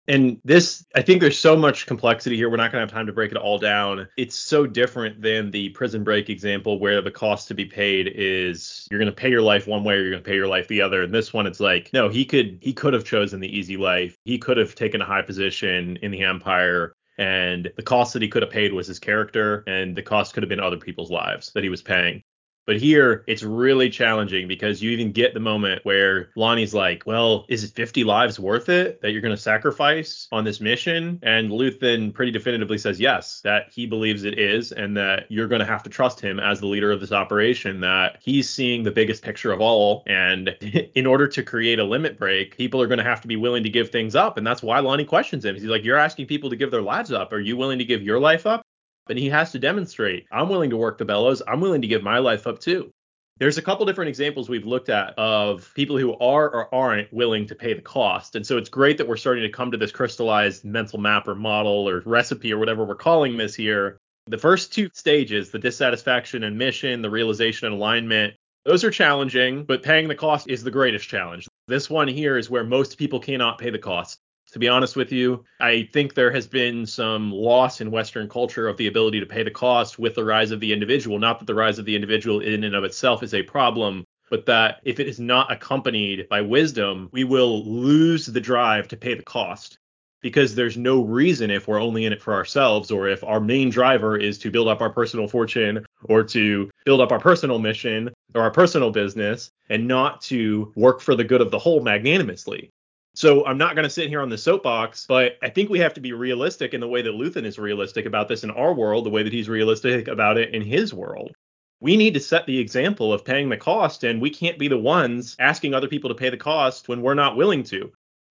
And 0.08 0.40
this, 0.44 0.84
I 0.94 1.02
think 1.02 1.20
there's 1.20 1.38
so 1.38 1.56
much 1.56 1.86
complexity 1.86 2.36
here. 2.36 2.48
We're 2.48 2.56
not 2.56 2.72
going 2.72 2.80
to 2.80 2.86
have 2.86 2.92
time 2.92 3.06
to 3.06 3.12
break 3.12 3.32
it 3.32 3.36
all 3.36 3.58
down. 3.58 4.06
It's 4.16 4.36
so 4.36 4.66
different 4.66 5.20
than 5.20 5.50
the 5.50 5.70
prison 5.70 6.04
break 6.04 6.30
example 6.30 6.78
where 6.78 7.02
the 7.02 7.10
cost 7.10 7.48
to 7.48 7.54
be 7.54 7.64
paid 7.64 8.12
is 8.14 8.86
you're 8.90 9.00
going 9.00 9.10
to 9.10 9.16
pay 9.16 9.30
your 9.30 9.42
life 9.42 9.66
one 9.66 9.84
way 9.84 9.94
or 9.94 10.02
you're 10.02 10.10
going 10.10 10.22
to 10.22 10.28
pay 10.28 10.36
your 10.36 10.48
life 10.48 10.68
the 10.68 10.80
other. 10.80 11.02
And 11.02 11.12
this 11.12 11.32
one, 11.32 11.46
it's 11.46 11.60
like, 11.60 11.90
no, 11.92 12.08
he 12.08 12.24
could, 12.24 12.58
he 12.62 12.72
could 12.72 12.92
have 12.92 13.04
chosen 13.04 13.40
the 13.40 13.58
easy 13.58 13.76
life. 13.76 14.16
He 14.24 14.38
could 14.38 14.56
have 14.58 14.74
taken 14.74 15.00
a 15.00 15.06
high 15.06 15.22
position 15.22 15.98
in 16.02 16.10
the 16.10 16.22
empire 16.22 16.94
and 17.18 17.72
the 17.76 17.82
cost 17.82 18.12
that 18.12 18.22
he 18.22 18.28
could 18.28 18.42
have 18.42 18.50
paid 18.50 18.72
was 18.72 18.86
his 18.86 18.98
character 18.98 19.64
and 19.66 19.96
the 19.96 20.02
cost 20.02 20.34
could 20.34 20.42
have 20.42 20.50
been 20.50 20.60
other 20.60 20.76
people's 20.76 21.10
lives 21.10 21.50
that 21.54 21.64
he 21.64 21.70
was 21.70 21.82
paying 21.82 22.22
but 22.66 22.76
here, 22.78 23.24
it's 23.28 23.44
really 23.44 23.88
challenging 23.88 24.48
because 24.48 24.82
you 24.82 24.90
even 24.90 25.12
get 25.12 25.34
the 25.34 25.40
moment 25.40 25.84
where 25.84 26.30
Lonni's 26.36 26.74
like, 26.74 27.04
well, 27.06 27.46
is 27.48 27.62
it 27.62 27.70
50 27.74 28.02
lives 28.02 28.40
worth 28.40 28.68
it 28.68 29.00
that 29.02 29.12
you're 29.12 29.20
going 29.20 29.34
to 29.34 29.40
sacrifice 29.40 30.26
on 30.32 30.44
this 30.44 30.60
mission? 30.60 31.20
And 31.22 31.50
Luthen 31.50 32.12
pretty 32.12 32.32
definitively 32.32 32.76
says 32.76 32.98
yes, 32.98 33.40
that 33.44 33.72
he 33.72 33.86
believes 33.86 34.24
it 34.24 34.36
is, 34.36 34.72
and 34.72 34.96
that 34.96 35.26
you're 35.30 35.46
going 35.46 35.60
to 35.60 35.66
have 35.66 35.84
to 35.84 35.90
trust 35.90 36.20
him 36.20 36.40
as 36.40 36.58
the 36.58 36.66
leader 36.66 36.90
of 36.90 37.00
this 37.00 37.12
operation, 37.12 37.80
that 37.80 38.18
he's 38.20 38.50
seeing 38.50 38.82
the 38.82 38.90
biggest 38.90 39.22
picture 39.22 39.52
of 39.52 39.60
all. 39.60 40.02
And 40.08 40.48
in 40.94 41.06
order 41.06 41.28
to 41.28 41.42
create 41.44 41.78
a 41.78 41.84
limit 41.84 42.18
break, 42.18 42.56
people 42.56 42.82
are 42.82 42.88
going 42.88 42.98
to 42.98 43.04
have 43.04 43.20
to 43.20 43.28
be 43.28 43.36
willing 43.36 43.62
to 43.62 43.70
give 43.70 43.90
things 43.90 44.16
up. 44.16 44.36
And 44.38 44.46
that's 44.46 44.62
why 44.62 44.80
Lonni 44.80 45.06
questions 45.06 45.44
him. 45.44 45.54
He's 45.54 45.64
like, 45.64 45.84
You're 45.84 45.98
asking 45.98 46.26
people 46.26 46.50
to 46.50 46.56
give 46.56 46.72
their 46.72 46.82
lives 46.82 47.12
up. 47.12 47.32
Are 47.32 47.38
you 47.38 47.56
willing 47.56 47.78
to 47.78 47.84
give 47.84 48.02
your 48.02 48.18
life 48.18 48.44
up? 48.44 48.65
And 49.08 49.18
he 49.18 49.28
has 49.28 49.52
to 49.52 49.58
demonstrate 49.58 50.26
I'm 50.30 50.48
willing 50.48 50.70
to 50.70 50.76
work 50.76 50.98
the 50.98 51.04
bellows. 51.04 51.42
I'm 51.46 51.60
willing 51.60 51.82
to 51.82 51.88
give 51.88 52.02
my 52.02 52.18
life 52.18 52.46
up 52.46 52.58
too. 52.58 52.90
There's 53.38 53.58
a 53.58 53.62
couple 53.62 53.84
different 53.84 54.08
examples 54.08 54.48
we've 54.48 54.64
looked 54.64 54.88
at 54.88 55.18
of 55.18 55.70
people 55.74 55.98
who 55.98 56.14
are 56.14 56.48
or 56.48 56.74
aren't 56.74 57.12
willing 57.12 57.46
to 57.48 57.54
pay 57.54 57.74
the 57.74 57.82
cost. 57.82 58.34
And 58.34 58.46
so 58.46 58.56
it's 58.56 58.70
great 58.70 58.96
that 58.96 59.06
we're 59.06 59.18
starting 59.18 59.42
to 59.42 59.50
come 59.50 59.70
to 59.70 59.76
this 59.76 59.92
crystallized 59.92 60.64
mental 60.64 60.98
map 60.98 61.28
or 61.28 61.34
model 61.34 61.86
or 61.86 62.02
recipe 62.06 62.52
or 62.52 62.58
whatever 62.58 62.84
we're 62.84 62.94
calling 62.94 63.36
this 63.36 63.54
here. 63.54 63.98
The 64.26 64.38
first 64.38 64.72
two 64.72 64.88
stages, 64.94 65.50
the 65.50 65.58
dissatisfaction 65.58 66.44
and 66.44 66.56
mission, 66.56 67.02
the 67.02 67.10
realization 67.10 67.66
and 67.66 67.76
alignment, 67.76 68.34
those 68.64 68.82
are 68.84 68.90
challenging, 68.90 69.64
but 69.64 69.82
paying 69.82 70.08
the 70.08 70.14
cost 70.14 70.48
is 70.48 70.64
the 70.64 70.70
greatest 70.70 71.06
challenge. 71.06 71.46
This 71.68 71.90
one 71.90 72.08
here 72.08 72.38
is 72.38 72.48
where 72.48 72.64
most 72.64 72.96
people 72.96 73.20
cannot 73.20 73.58
pay 73.58 73.70
the 73.70 73.78
cost 73.78 74.18
to 74.52 74.58
be 74.58 74.68
honest 74.68 74.96
with 74.96 75.12
you. 75.12 75.44
I 75.60 75.88
think 75.92 76.14
there 76.14 76.30
has 76.30 76.46
been 76.46 76.86
some 76.86 77.32
loss 77.32 77.80
in 77.80 77.90
Western 77.90 78.28
culture 78.28 78.68
of 78.68 78.76
the 78.76 78.86
ability 78.86 79.20
to 79.20 79.26
pay 79.26 79.42
the 79.42 79.50
cost 79.50 79.98
with 79.98 80.14
the 80.14 80.24
rise 80.24 80.50
of 80.50 80.60
the 80.60 80.72
individual. 80.72 81.18
Not 81.18 81.38
that 81.38 81.46
the 81.46 81.54
rise 81.54 81.78
of 81.78 81.84
the 81.84 81.94
individual 81.94 82.40
in 82.40 82.64
and 82.64 82.74
of 82.74 82.84
itself 82.84 83.22
is 83.22 83.34
a 83.34 83.42
problem, 83.42 84.04
but 84.30 84.46
that 84.46 84.80
if 84.84 85.00
it 85.00 85.08
is 85.08 85.20
not 85.20 85.52
accompanied 85.52 86.28
by 86.28 86.40
wisdom, 86.40 87.08
we 87.12 87.24
will 87.24 87.64
lose 87.64 88.26
the 88.26 88.40
drive 88.40 88.88
to 88.88 88.96
pay 88.96 89.14
the 89.14 89.22
cost. 89.22 89.78
Because 90.22 90.54
there's 90.54 90.76
no 90.76 91.02
reason 91.02 91.50
if 91.50 91.68
we're 91.68 91.80
only 91.80 92.04
in 92.04 92.12
it 92.12 92.22
for 92.22 92.32
ourselves, 92.34 92.90
or 92.90 93.06
if 93.06 93.22
our 93.22 93.38
main 93.38 93.70
driver 93.70 94.16
is 94.16 94.38
to 94.38 94.50
build 94.50 94.66
up 94.66 94.80
our 94.80 94.90
personal 94.90 95.28
fortune, 95.28 95.84
or 96.04 96.24
to 96.24 96.70
build 96.84 97.00
up 97.00 97.12
our 97.12 97.20
personal 97.20 97.58
mission, 97.58 98.10
or 98.34 98.42
our 98.42 98.50
personal 98.50 98.90
business, 98.90 99.50
and 99.68 99.86
not 99.86 100.22
to 100.22 100.72
work 100.74 101.00
for 101.00 101.14
the 101.14 101.22
good 101.22 101.40
of 101.40 101.50
the 101.50 101.58
whole 101.58 101.80
magnanimously. 101.80 102.70
So 103.16 103.46
I'm 103.46 103.56
not 103.56 103.74
going 103.74 103.84
to 103.84 103.90
sit 103.90 104.10
here 104.10 104.20
on 104.20 104.28
the 104.28 104.36
soapbox, 104.36 105.06
but 105.08 105.38
I 105.42 105.48
think 105.48 105.70
we 105.70 105.78
have 105.78 105.94
to 105.94 106.02
be 106.02 106.12
realistic 106.12 106.74
in 106.74 106.82
the 106.82 106.88
way 106.88 107.00
that 107.00 107.14
Luthen 107.14 107.46
is 107.46 107.58
realistic 107.58 108.04
about 108.04 108.28
this 108.28 108.44
in 108.44 108.50
our 108.50 108.74
world, 108.74 109.06
the 109.06 109.10
way 109.10 109.22
that 109.22 109.32
he's 109.32 109.48
realistic 109.48 110.06
about 110.06 110.36
it 110.36 110.54
in 110.54 110.60
his 110.60 110.92
world. 110.92 111.32
We 111.80 111.96
need 111.96 112.12
to 112.12 112.20
set 112.20 112.44
the 112.44 112.58
example 112.58 113.14
of 113.14 113.24
paying 113.24 113.48
the 113.48 113.56
cost, 113.56 114.04
and 114.04 114.20
we 114.20 114.28
can't 114.28 114.58
be 114.58 114.68
the 114.68 114.76
ones 114.76 115.34
asking 115.38 115.72
other 115.72 115.88
people 115.88 116.10
to 116.10 116.14
pay 116.14 116.28
the 116.28 116.36
cost 116.36 116.90
when 116.90 117.00
we're 117.00 117.14
not 117.14 117.38
willing 117.38 117.62
to. 117.64 117.90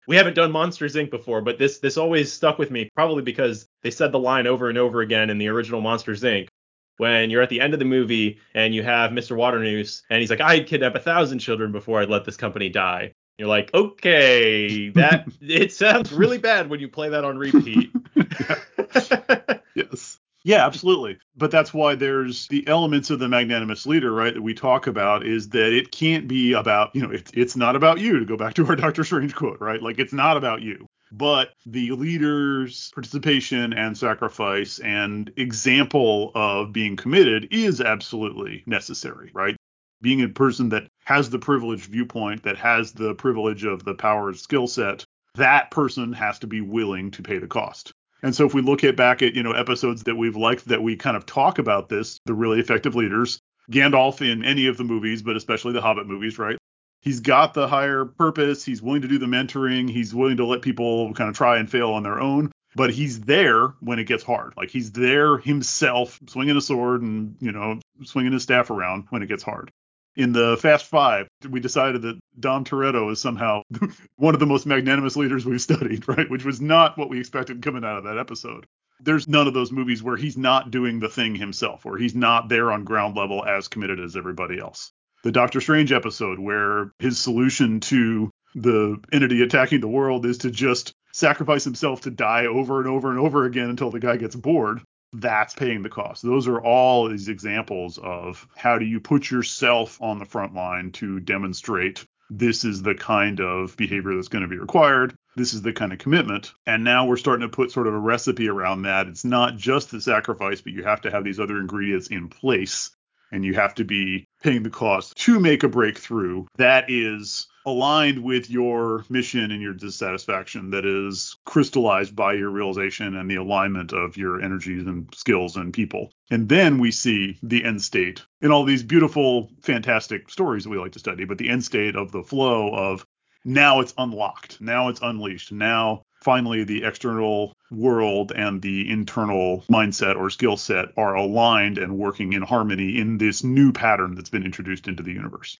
We 0.07 0.15
haven't 0.15 0.35
done 0.35 0.53
Monsters 0.53 0.95
Inc. 0.95 1.11
before, 1.11 1.41
but 1.41 1.59
this 1.59 1.79
this 1.79 1.97
always 1.97 2.31
stuck 2.31 2.57
with 2.57 2.71
me, 2.71 2.89
probably 2.95 3.23
because 3.23 3.67
they 3.83 3.91
said 3.91 4.13
the 4.13 4.19
line 4.19 4.47
over 4.47 4.69
and 4.69 4.77
over 4.77 5.01
again 5.01 5.29
in 5.29 5.39
the 5.39 5.49
original 5.49 5.81
Monsters 5.81 6.23
Inc. 6.23 6.47
When 6.95 7.29
you're 7.29 7.41
at 7.41 7.49
the 7.49 7.59
end 7.59 7.73
of 7.73 7.79
the 7.79 7.85
movie 7.85 8.39
and 8.53 8.73
you 8.73 8.83
have 8.83 9.11
Mr. 9.11 9.35
Waternoose 9.35 10.03
and 10.09 10.21
he's 10.21 10.29
like, 10.29 10.39
I'd 10.39 10.67
kidnap 10.67 10.95
a 10.95 10.99
thousand 10.99 11.39
children 11.39 11.73
before 11.73 11.99
I'd 11.99 12.09
let 12.09 12.23
this 12.23 12.37
company 12.37 12.69
die. 12.69 13.11
You're 13.39 13.47
like, 13.47 13.73
okay, 13.73 14.89
that 14.89 15.25
it 15.41 15.71
sounds 15.71 16.11
really 16.11 16.37
bad 16.37 16.69
when 16.69 16.81
you 16.81 16.89
play 16.89 17.07
that 17.07 17.23
on 17.23 17.37
repeat. 17.37 17.89
yes. 19.75 20.19
Yeah, 20.43 20.65
absolutely. 20.65 21.19
But 21.37 21.49
that's 21.49 21.73
why 21.73 21.95
there's 21.95 22.47
the 22.47 22.67
elements 22.67 23.11
of 23.11 23.19
the 23.19 23.29
magnanimous 23.29 23.85
leader, 23.85 24.11
right, 24.11 24.33
that 24.33 24.41
we 24.41 24.53
talk 24.53 24.87
about 24.87 25.25
is 25.25 25.49
that 25.49 25.71
it 25.71 25.89
can't 25.91 26.27
be 26.27 26.51
about, 26.51 26.93
you 26.93 27.01
know, 27.01 27.11
it, 27.11 27.31
it's 27.33 27.55
not 27.55 27.77
about 27.77 27.99
you, 27.99 28.19
to 28.19 28.25
go 28.25 28.35
back 28.35 28.55
to 28.55 28.65
our 28.67 28.75
Doctor 28.75 29.05
Strange 29.05 29.33
quote, 29.33 29.61
right? 29.61 29.81
Like, 29.81 29.99
it's 29.99 30.13
not 30.13 30.35
about 30.35 30.61
you. 30.61 30.85
But 31.09 31.51
the 31.65 31.91
leader's 31.91 32.91
participation 32.93 33.71
and 33.71 33.97
sacrifice 33.97 34.79
and 34.79 35.31
example 35.37 36.33
of 36.35 36.73
being 36.73 36.97
committed 36.97 37.47
is 37.51 37.79
absolutely 37.79 38.63
necessary, 38.65 39.31
right? 39.33 39.55
being 40.01 40.21
a 40.21 40.29
person 40.29 40.69
that 40.69 40.87
has 41.09 41.31
the 41.31 41.39
privileged 41.39 41.85
viewpoint, 41.85 42.43
that 42.43 42.55
has 42.55 42.91
the 42.91 43.15
privilege 43.15 43.63
of 43.63 43.83
the 43.83 43.95
power 43.95 44.31
skill 44.35 44.67
set, 44.67 45.03
that 45.33 45.71
person 45.71 46.13
has 46.13 46.37
to 46.37 46.45
be 46.45 46.61
willing 46.61 47.09
to 47.09 47.23
pay 47.23 47.39
the 47.39 47.47
cost. 47.47 47.91
And 48.21 48.35
so 48.35 48.45
if 48.45 48.53
we 48.53 48.61
look 48.61 48.83
at 48.83 48.95
back 48.95 49.23
at, 49.23 49.33
you 49.33 49.41
know, 49.41 49.53
episodes 49.53 50.03
that 50.03 50.15
we've 50.15 50.35
liked 50.35 50.65
that 50.67 50.83
we 50.83 50.97
kind 50.97 51.17
of 51.17 51.25
talk 51.25 51.57
about 51.57 51.89
this, 51.89 52.19
the 52.25 52.35
really 52.35 52.59
effective 52.59 52.93
leaders, 52.93 53.39
Gandalf 53.71 54.21
in 54.21 54.45
any 54.45 54.67
of 54.67 54.77
the 54.77 54.83
movies, 54.83 55.23
but 55.23 55.35
especially 55.35 55.73
the 55.73 55.81
Hobbit 55.81 56.05
movies, 56.05 56.37
right? 56.37 56.57
He's 57.01 57.21
got 57.21 57.55
the 57.55 57.67
higher 57.67 58.05
purpose. 58.05 58.63
He's 58.63 58.83
willing 58.83 59.01
to 59.01 59.07
do 59.07 59.17
the 59.17 59.25
mentoring. 59.25 59.89
He's 59.89 60.13
willing 60.13 60.37
to 60.37 60.45
let 60.45 60.61
people 60.61 61.11
kind 61.15 61.31
of 61.31 61.35
try 61.35 61.57
and 61.57 61.67
fail 61.67 61.89
on 61.89 62.03
their 62.03 62.19
own. 62.19 62.51
But 62.75 62.91
he's 62.91 63.21
there 63.21 63.69
when 63.79 63.97
it 63.97 64.03
gets 64.03 64.23
hard. 64.23 64.53
Like 64.55 64.69
he's 64.69 64.91
there 64.91 65.39
himself, 65.39 66.19
swinging 66.27 66.55
a 66.55 66.61
sword 66.61 67.01
and, 67.01 67.35
you 67.39 67.51
know, 67.51 67.79
swinging 68.03 68.33
his 68.33 68.43
staff 68.43 68.69
around 68.69 69.05
when 69.09 69.23
it 69.23 69.27
gets 69.27 69.41
hard 69.41 69.71
in 70.19 70.33
the 70.33 70.57
Fast 70.57 70.85
Five, 70.87 71.29
we 71.49 71.61
decided 71.61 72.01
that 72.01 72.19
Dom 72.37 72.65
Toretto 72.65 73.09
is 73.09 73.21
somehow 73.21 73.61
one 74.17 74.33
of 74.33 74.41
the 74.41 74.45
most 74.45 74.65
magnanimous 74.65 75.15
leaders 75.15 75.45
we've 75.45 75.61
studied, 75.61 76.07
right? 76.09 76.29
Which 76.29 76.43
was 76.43 76.59
not 76.59 76.97
what 76.97 77.09
we 77.09 77.19
expected 77.19 77.61
coming 77.61 77.85
out 77.85 77.97
of 77.97 78.03
that 78.03 78.17
episode. 78.17 78.65
there's 78.99 79.29
none 79.29 79.47
of 79.47 79.53
those 79.53 79.71
movies 79.71 80.03
where 80.03 80.17
he's 80.17 80.35
not 80.35 80.71
doing 80.71 80.99
the 80.99 81.07
thing 81.07 81.35
himself, 81.35 81.85
or 81.85 81.97
he's 81.97 82.15
not 82.15 82.49
there 82.49 82.69
on 82.69 82.83
ground 82.83 83.15
level 83.15 83.45
as 83.45 83.69
committed 83.69 83.97
as 83.97 84.17
everybody 84.17 84.59
else. 84.59 84.91
The 85.23 85.31
Doctor 85.31 85.61
Strange 85.61 85.93
episode, 85.93 86.37
where 86.37 86.91
his 86.99 87.17
solution 87.17 87.79
to 87.81 88.29
the 88.55 88.97
entity 89.13 89.41
attacking 89.41 89.79
the 89.79 89.87
world 89.87 90.25
is 90.25 90.39
to 90.39 90.51
just 90.51 90.93
sacrifice 91.13 91.63
himself 91.63 92.01
to 92.01 92.11
die 92.11 92.45
over 92.45 92.79
and 92.79 92.89
over 92.89 93.09
and 93.09 93.19
over 93.19 93.45
again 93.45 93.69
until 93.69 93.89
the 93.89 94.01
guy 94.01 94.17
gets 94.17 94.35
bored. 94.35 94.81
That's 95.13 95.53
paying 95.53 95.81
the 95.81 95.89
cost. 95.89 96.23
Those 96.23 96.47
are 96.47 96.61
all 96.61 97.09
these 97.09 97.29
examples 97.29 97.97
of 97.97 98.47
how 98.55 98.77
do 98.77 98.85
you 98.85 98.99
put 98.99 99.31
yourself 99.31 99.99
on 100.01 100.19
the 100.19 100.25
front 100.25 100.53
line 100.53 100.91
to 100.93 101.19
demonstrate 101.19 102.05
this 102.29 102.63
is 102.63 102.83
the 102.83 102.95
kind 102.95 103.39
of 103.41 103.75
behavior 103.75 104.15
that's 104.15 104.27
going 104.27 104.43
to 104.43 104.47
be 104.47 104.59
required. 104.59 105.15
This 105.35 105.53
is 105.53 105.61
the 105.61 105.73
kind 105.73 105.91
of 105.91 105.99
commitment. 105.99 106.53
And 106.67 106.83
now 106.83 107.05
we're 107.05 107.17
starting 107.17 107.47
to 107.47 107.55
put 107.55 107.71
sort 107.71 107.87
of 107.87 107.93
a 107.93 107.99
recipe 107.99 108.47
around 108.47 108.83
that. 108.83 109.07
It's 109.07 109.25
not 109.25 109.57
just 109.57 109.89
the 109.89 110.01
sacrifice, 110.01 110.61
but 110.61 110.73
you 110.73 110.83
have 110.83 111.01
to 111.01 111.11
have 111.11 111.23
these 111.23 111.39
other 111.39 111.57
ingredients 111.57 112.07
in 112.07 112.29
place 112.29 112.91
and 113.31 113.45
you 113.45 113.53
have 113.53 113.75
to 113.75 113.83
be 113.83 114.27
paying 114.43 114.63
the 114.63 114.69
cost 114.69 115.15
to 115.17 115.39
make 115.39 115.63
a 115.63 115.69
breakthrough 115.69 116.45
that 116.57 116.89
is 116.89 117.47
aligned 117.65 118.23
with 118.23 118.49
your 118.49 119.05
mission 119.09 119.51
and 119.51 119.61
your 119.61 119.73
dissatisfaction 119.73 120.71
that 120.71 120.85
is 120.85 121.37
crystallized 121.45 122.15
by 122.15 122.33
your 122.33 122.49
realization 122.49 123.15
and 123.15 123.29
the 123.29 123.35
alignment 123.35 123.93
of 123.93 124.17
your 124.17 124.41
energies 124.41 124.87
and 124.87 125.13
skills 125.13 125.55
and 125.55 125.73
people. 125.73 126.11
And 126.31 126.47
then 126.47 126.79
we 126.79 126.91
see 126.91 127.37
the 127.43 127.63
end 127.63 127.81
state 127.81 128.23
in 128.41 128.51
all 128.51 128.63
these 128.63 128.83
beautiful, 128.83 129.51
fantastic 129.61 130.29
stories 130.29 130.63
that 130.63 130.69
we 130.69 130.77
like 130.77 130.93
to 130.93 130.99
study, 130.99 131.25
but 131.25 131.37
the 131.37 131.49
end 131.49 131.63
state 131.63 131.95
of 131.95 132.11
the 132.11 132.23
flow 132.23 132.73
of 132.73 133.05
now 133.45 133.79
it's 133.79 133.93
unlocked, 133.97 134.59
now 134.59 134.89
it's 134.89 135.01
unleashed, 135.01 135.51
now 135.51 136.03
finally 136.21 136.63
the 136.63 136.83
external 136.83 137.53
world 137.71 138.31
and 138.35 138.61
the 138.61 138.89
internal 138.89 139.63
mindset 139.71 140.15
or 140.17 140.29
skill 140.29 140.57
set 140.57 140.89
are 140.97 141.15
aligned 141.15 141.77
and 141.77 141.97
working 141.97 142.33
in 142.33 142.41
harmony 142.41 142.97
in 142.97 143.17
this 143.17 143.43
new 143.43 143.71
pattern 143.71 144.15
that's 144.15 144.29
been 144.29 144.43
introduced 144.43 144.87
into 144.87 145.03
the 145.03 145.13
universe 145.13 145.57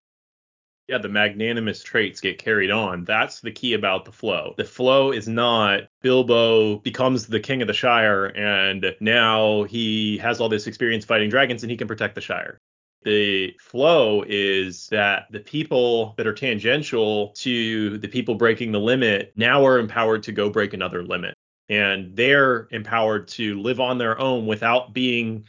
yeah, 0.89 0.97
the 0.97 1.07
magnanimous 1.07 1.83
traits 1.83 2.19
get 2.19 2.39
carried 2.39 2.71
on. 2.71 3.05
That's 3.05 3.41
the 3.41 3.51
key 3.51 3.73
about 3.73 4.05
the 4.05 4.11
flow. 4.11 4.55
The 4.57 4.63
flow 4.63 5.11
is 5.11 5.27
not 5.27 5.83
Bilbo 6.01 6.77
becomes 6.79 7.27
the 7.27 7.39
king 7.39 7.61
of 7.61 7.67
the 7.67 7.73
Shire 7.75 8.25
and 8.35 8.95
now 8.99 9.63
he 9.63 10.17
has 10.17 10.41
all 10.41 10.49
this 10.49 10.65
experience 10.65 11.05
fighting 11.05 11.29
dragons 11.29 11.61
and 11.61 11.69
he 11.69 11.77
can 11.77 11.87
protect 11.87 12.15
the 12.15 12.21
Shire. 12.21 12.57
The 13.03 13.53
flow 13.59 14.25
is 14.27 14.87
that 14.87 15.27
the 15.31 15.39
people 15.39 16.15
that 16.17 16.25
are 16.25 16.33
tangential 16.33 17.29
to 17.37 17.99
the 17.99 18.07
people 18.07 18.33
breaking 18.33 18.71
the 18.71 18.79
limit 18.79 19.31
now 19.35 19.63
are 19.65 19.77
empowered 19.77 20.23
to 20.23 20.31
go 20.31 20.49
break 20.49 20.73
another 20.73 21.03
limit. 21.03 21.35
And 21.69 22.15
they're 22.15 22.67
empowered 22.71 23.27
to 23.29 23.61
live 23.61 23.79
on 23.79 23.99
their 23.99 24.19
own 24.19 24.47
without 24.47 24.91
being 24.91 25.45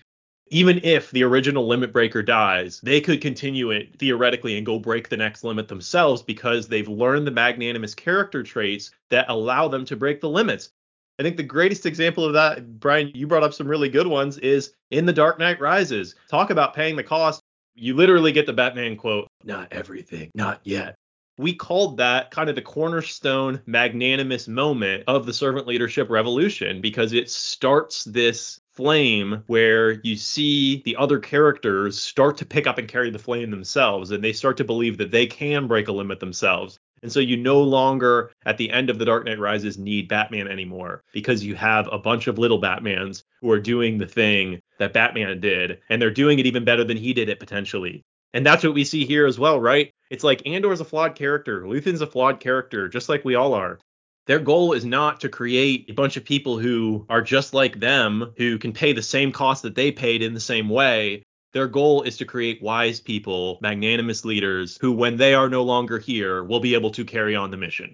even 0.51 0.81
if 0.83 1.11
the 1.13 1.23
original 1.23 1.67
limit 1.67 1.93
breaker 1.93 2.23
dies, 2.23 2.81
they 2.81 3.01
could 3.01 3.21
continue 3.21 3.71
it 3.71 3.97
theoretically 3.99 4.57
and 4.57 4.67
go 4.67 4.79
break 4.81 5.09
the 5.09 5.17
next 5.17 5.45
limit 5.45 5.69
themselves 5.69 6.23
because 6.23 6.67
they've 6.67 6.89
learned 6.89 7.27
the 7.27 7.31
magnanimous 7.31 7.95
character 7.95 8.43
traits 8.43 8.91
that 9.11 9.29
allow 9.29 9.69
them 9.69 9.85
to 9.85 9.97
break 9.97 10.21
the 10.21 10.29
limits. 10.29 10.71
I 11.21 11.23
think 11.23 11.37
the 11.37 11.43
greatest 11.45 11.87
example 11.87 12.25
of 12.25 12.33
that, 12.33 12.81
Brian, 12.81 13.13
you 13.15 13.27
brought 13.27 13.45
up 13.45 13.55
some 13.55 13.69
really 13.69 13.89
good 13.89 14.07
ones, 14.07 14.39
is 14.39 14.73
in 14.91 15.07
The 15.07 15.13
Dark 15.13 15.39
Knight 15.39 15.61
Rises. 15.61 16.17
Talk 16.29 16.51
about 16.51 16.75
paying 16.75 16.97
the 16.97 17.05
cost. 17.05 17.41
You 17.75 17.95
literally 17.95 18.33
get 18.33 18.47
the 18.47 18.53
Batman 18.53 18.97
quote, 18.97 19.29
not 19.45 19.69
everything, 19.73 20.31
not 20.35 20.61
yet. 20.65 20.97
We 21.39 21.55
called 21.55 21.97
that 21.99 22.31
kind 22.31 22.51
of 22.51 22.57
the 22.57 22.63
cornerstone 22.63 23.61
magnanimous 23.67 24.49
moment 24.49 25.05
of 25.07 25.27
the 25.27 25.33
servant 25.33 25.67
leadership 25.67 26.11
revolution 26.11 26.81
because 26.81 27.13
it 27.13 27.31
starts 27.31 28.05
this 28.05 28.61
flame 28.81 29.45
where 29.47 30.01
you 30.05 30.17
see 30.17 30.81
the 30.87 30.97
other 30.97 31.19
characters 31.19 32.01
start 32.01 32.39
to 32.39 32.47
pick 32.47 32.67
up 32.67 32.79
and 32.79 32.89
carry 32.89 33.11
the 33.11 33.19
flame 33.19 33.51
themselves 33.51 34.11
and 34.11 34.25
they 34.25 34.33
start 34.33 34.57
to 34.57 34.65
believe 34.65 34.97
that 34.97 35.11
they 35.11 35.27
can 35.27 35.67
break 35.67 35.89
a 35.89 35.93
limit 35.93 36.19
themselves. 36.19 36.79
And 37.03 37.13
so 37.13 37.21
you 37.21 37.37
no 37.37 37.61
longer 37.61 38.31
at 38.47 38.57
the 38.57 38.71
end 38.71 38.89
of 38.89 38.99
the 38.99 39.05
Dark 39.05 39.27
Knight 39.27 39.39
Rises 39.39 39.77
need 39.77 40.09
Batman 40.09 40.49
anymore 40.49 41.05
because 41.13 41.45
you 41.45 41.55
have 41.57 41.91
a 41.93 41.99
bunch 41.99 42.27
of 42.27 42.39
little 42.39 42.59
Batmans 42.59 43.25
who 43.43 43.51
are 43.51 43.61
doing 43.61 43.99
the 43.99 44.07
thing 44.07 44.63
that 44.79 44.95
Batman 44.95 45.41
did 45.41 45.81
and 45.91 46.01
they're 46.01 46.11
doing 46.11 46.39
it 46.39 46.47
even 46.47 46.65
better 46.65 46.83
than 46.85 46.97
he 46.97 47.13
did 47.13 47.29
it 47.29 47.39
potentially. 47.39 48.03
And 48.33 48.47
that's 48.47 48.65
what 48.65 48.73
we 48.73 48.85
see 48.85 49.05
here 49.05 49.27
as 49.27 49.39
well, 49.39 49.61
right? 49.61 49.93
It's 50.09 50.25
like 50.25 50.47
Andor's 50.47 50.81
a 50.81 50.87
flawed 50.87 51.17
character, 51.17 51.69
Luthen's 51.69 52.01
a 52.01 52.07
flawed 52.07 52.41
character, 52.41 52.89
just 52.89 53.11
like 53.11 53.27
we 53.27 53.35
all 53.35 53.53
are 53.53 53.79
their 54.31 54.39
goal 54.39 54.75
is 54.75 54.85
not 54.85 55.23
to 55.23 55.29
create 55.29 55.91
a 55.91 55.93
bunch 55.93 56.17
of 56.17 56.25
people 56.25 56.57
who 56.57 57.05
are 57.09 57.21
just 57.21 57.53
like 57.53 57.81
them, 57.81 58.33
who 58.37 58.59
can 58.59 58.73
pay 58.73 58.93
the 58.93 59.03
same 59.03 59.33
cost 59.33 59.65
that 59.65 59.75
they 59.75 59.91
paid 59.91 60.23
in 60.23 60.35
the 60.35 60.39
same 60.39 60.69
way. 60.69 61.25
Their 61.53 61.67
goal 61.67 62.03
is 62.03 62.19
to 62.19 62.25
create 62.25 62.63
wise 62.63 63.01
people, 63.01 63.59
magnanimous 63.61 64.25
leaders 64.25 64.79
who, 64.81 64.93
when 64.93 65.17
they 65.17 65.35
are 65.35 65.49
no 65.49 65.65
longer 65.65 65.99
here, 65.99 66.45
will 66.45 66.61
be 66.61 66.75
able 66.75 66.93
to 66.93 67.05
carry 67.05 67.35
on 67.35 67.51
the 67.51 67.57
mission. 67.57 67.93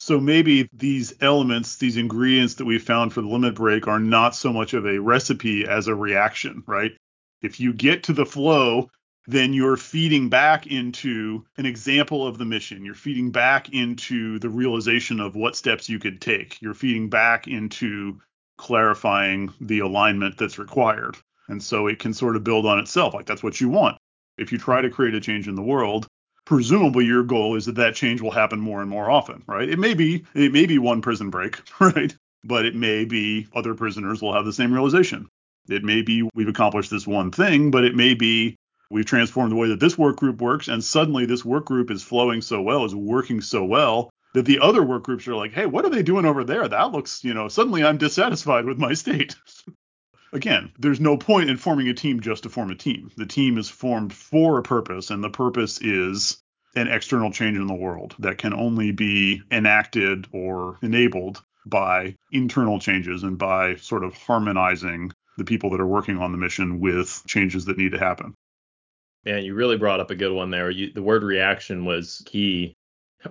So 0.00 0.18
maybe 0.18 0.68
these 0.72 1.14
elements, 1.20 1.76
these 1.76 1.96
ingredients 1.96 2.54
that 2.54 2.64
we 2.64 2.80
found 2.80 3.12
for 3.12 3.20
the 3.20 3.28
limit 3.28 3.54
break 3.54 3.86
are 3.86 4.00
not 4.00 4.34
so 4.34 4.52
much 4.52 4.74
of 4.74 4.84
a 4.84 4.98
recipe 4.98 5.64
as 5.64 5.86
a 5.86 5.94
reaction, 5.94 6.64
right? 6.66 6.90
If 7.40 7.60
you 7.60 7.72
get 7.72 8.02
to 8.02 8.12
the 8.12 8.26
flow 8.26 8.90
then 9.26 9.52
you're 9.52 9.76
feeding 9.76 10.28
back 10.28 10.66
into 10.66 11.44
an 11.56 11.66
example 11.66 12.26
of 12.26 12.38
the 12.38 12.44
mission. 12.44 12.84
You're 12.84 12.94
feeding 12.94 13.30
back 13.30 13.72
into 13.72 14.38
the 14.38 14.48
realization 14.48 15.20
of 15.20 15.34
what 15.34 15.56
steps 15.56 15.88
you 15.88 15.98
could 15.98 16.20
take. 16.20 16.60
You're 16.60 16.74
feeding 16.74 17.08
back 17.08 17.48
into 17.48 18.20
clarifying 18.56 19.52
the 19.60 19.80
alignment 19.80 20.38
that's 20.38 20.58
required. 20.58 21.16
And 21.48 21.62
so 21.62 21.86
it 21.86 21.98
can 21.98 22.14
sort 22.14 22.36
of 22.36 22.44
build 22.44 22.66
on 22.66 22.78
itself. 22.78 23.14
Like 23.14 23.26
that's 23.26 23.42
what 23.42 23.60
you 23.60 23.68
want. 23.68 23.98
If 24.38 24.52
you 24.52 24.58
try 24.58 24.80
to 24.80 24.90
create 24.90 25.14
a 25.14 25.20
change 25.20 25.48
in 25.48 25.54
the 25.54 25.62
world, 25.62 26.06
presumably 26.44 27.04
your 27.04 27.22
goal 27.22 27.56
is 27.56 27.66
that 27.66 27.76
that 27.76 27.94
change 27.94 28.20
will 28.20 28.30
happen 28.30 28.60
more 28.60 28.80
and 28.80 28.90
more 28.90 29.10
often, 29.10 29.42
right? 29.46 29.68
It 29.68 29.78
may 29.78 29.94
be 29.94 30.24
it 30.34 30.52
may 30.52 30.66
be 30.66 30.78
one 30.78 31.02
prison 31.02 31.30
break, 31.30 31.58
right? 31.80 32.14
But 32.44 32.64
it 32.64 32.74
may 32.74 33.04
be 33.04 33.48
other 33.54 33.74
prisoners 33.74 34.22
will 34.22 34.32
have 34.32 34.44
the 34.44 34.52
same 34.52 34.72
realization. 34.72 35.28
It 35.68 35.82
may 35.82 36.02
be 36.02 36.28
we've 36.34 36.48
accomplished 36.48 36.90
this 36.90 37.06
one 37.06 37.32
thing, 37.32 37.70
but 37.70 37.84
it 37.84 37.96
may 37.96 38.14
be 38.14 38.56
We've 38.90 39.04
transformed 39.04 39.52
the 39.52 39.56
way 39.56 39.68
that 39.68 39.80
this 39.80 39.98
work 39.98 40.16
group 40.16 40.40
works, 40.40 40.68
and 40.68 40.82
suddenly 40.82 41.26
this 41.26 41.44
work 41.44 41.64
group 41.64 41.90
is 41.90 42.02
flowing 42.02 42.40
so 42.40 42.62
well, 42.62 42.84
is 42.84 42.94
working 42.94 43.40
so 43.40 43.64
well 43.64 44.10
that 44.34 44.44
the 44.44 44.60
other 44.60 44.82
work 44.82 45.02
groups 45.02 45.26
are 45.26 45.34
like, 45.34 45.52
hey, 45.52 45.66
what 45.66 45.84
are 45.84 45.90
they 45.90 46.02
doing 46.02 46.24
over 46.24 46.44
there? 46.44 46.68
That 46.68 46.92
looks, 46.92 47.24
you 47.24 47.34
know, 47.34 47.48
suddenly 47.48 47.82
I'm 47.82 47.98
dissatisfied 47.98 48.64
with 48.64 48.78
my 48.78 48.94
state. 48.94 49.34
Again, 50.32 50.72
there's 50.78 51.00
no 51.00 51.16
point 51.16 51.48
in 51.48 51.56
forming 51.56 51.88
a 51.88 51.94
team 51.94 52.20
just 52.20 52.42
to 52.42 52.50
form 52.50 52.70
a 52.70 52.74
team. 52.74 53.10
The 53.16 53.26
team 53.26 53.58
is 53.58 53.68
formed 53.68 54.12
for 54.12 54.58
a 54.58 54.62
purpose, 54.62 55.10
and 55.10 55.24
the 55.24 55.30
purpose 55.30 55.80
is 55.80 56.42
an 56.74 56.88
external 56.88 57.32
change 57.32 57.56
in 57.56 57.66
the 57.66 57.74
world 57.74 58.14
that 58.18 58.38
can 58.38 58.52
only 58.52 58.92
be 58.92 59.42
enacted 59.50 60.26
or 60.32 60.78
enabled 60.82 61.42
by 61.64 62.14
internal 62.30 62.78
changes 62.78 63.22
and 63.22 63.38
by 63.38 63.76
sort 63.76 64.04
of 64.04 64.14
harmonizing 64.14 65.10
the 65.38 65.44
people 65.44 65.70
that 65.70 65.80
are 65.80 65.86
working 65.86 66.18
on 66.18 66.32
the 66.32 66.38
mission 66.38 66.80
with 66.80 67.22
changes 67.26 67.64
that 67.64 67.78
need 67.78 67.92
to 67.92 67.98
happen. 67.98 68.34
Man, 69.26 69.44
you 69.44 69.54
really 69.54 69.76
brought 69.76 69.98
up 69.98 70.12
a 70.12 70.14
good 70.14 70.32
one 70.32 70.50
there. 70.50 70.70
You, 70.70 70.92
the 70.92 71.02
word 71.02 71.24
reaction 71.24 71.84
was 71.84 72.22
key. 72.26 72.76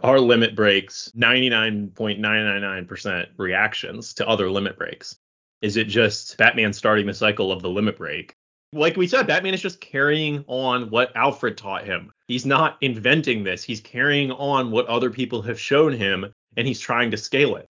Our 0.03 0.19
limit 0.19 0.53
breaks 0.53 1.09
99.999% 1.17 3.27
reactions 3.37 4.13
to 4.15 4.27
other 4.27 4.51
limit 4.51 4.77
breaks. 4.77 5.15
Is 5.61 5.77
it 5.77 5.85
just 5.85 6.37
Batman 6.37 6.73
starting 6.73 7.07
the 7.07 7.13
cycle 7.13 7.49
of 7.49 7.61
the 7.61 7.69
limit 7.69 7.97
break? 7.97 8.35
Like 8.73 8.97
we 8.97 9.07
said, 9.07 9.25
Batman 9.25 9.53
is 9.53 9.61
just 9.61 9.79
carrying 9.79 10.43
on 10.47 10.89
what 10.89 11.15
Alfred 11.15 11.57
taught 11.57 11.85
him. 11.85 12.11
He's 12.27 12.45
not 12.45 12.75
inventing 12.81 13.45
this. 13.45 13.63
He's 13.63 13.79
carrying 13.79 14.33
on 14.33 14.71
what 14.71 14.87
other 14.87 15.09
people 15.09 15.41
have 15.43 15.57
shown 15.57 15.93
him 15.93 16.29
and 16.57 16.67
he's 16.67 16.81
trying 16.81 17.11
to 17.11 17.17
scale 17.17 17.55
it. 17.55 17.67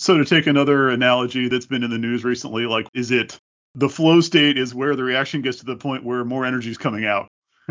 So 0.00 0.18
to 0.18 0.24
take 0.24 0.48
another 0.48 0.88
analogy 0.88 1.46
that's 1.48 1.66
been 1.66 1.84
in 1.84 1.90
the 1.90 1.98
news 1.98 2.24
recently, 2.24 2.66
like 2.66 2.88
is 2.92 3.12
it 3.12 3.38
the 3.76 3.88
flow 3.88 4.20
state 4.20 4.58
is 4.58 4.74
where 4.74 4.96
the 4.96 5.04
reaction 5.04 5.42
gets 5.42 5.58
to 5.58 5.64
the 5.64 5.76
point 5.76 6.02
where 6.02 6.24
more 6.24 6.44
energy 6.44 6.70
is 6.70 6.78
coming 6.78 7.06
out 7.06 7.28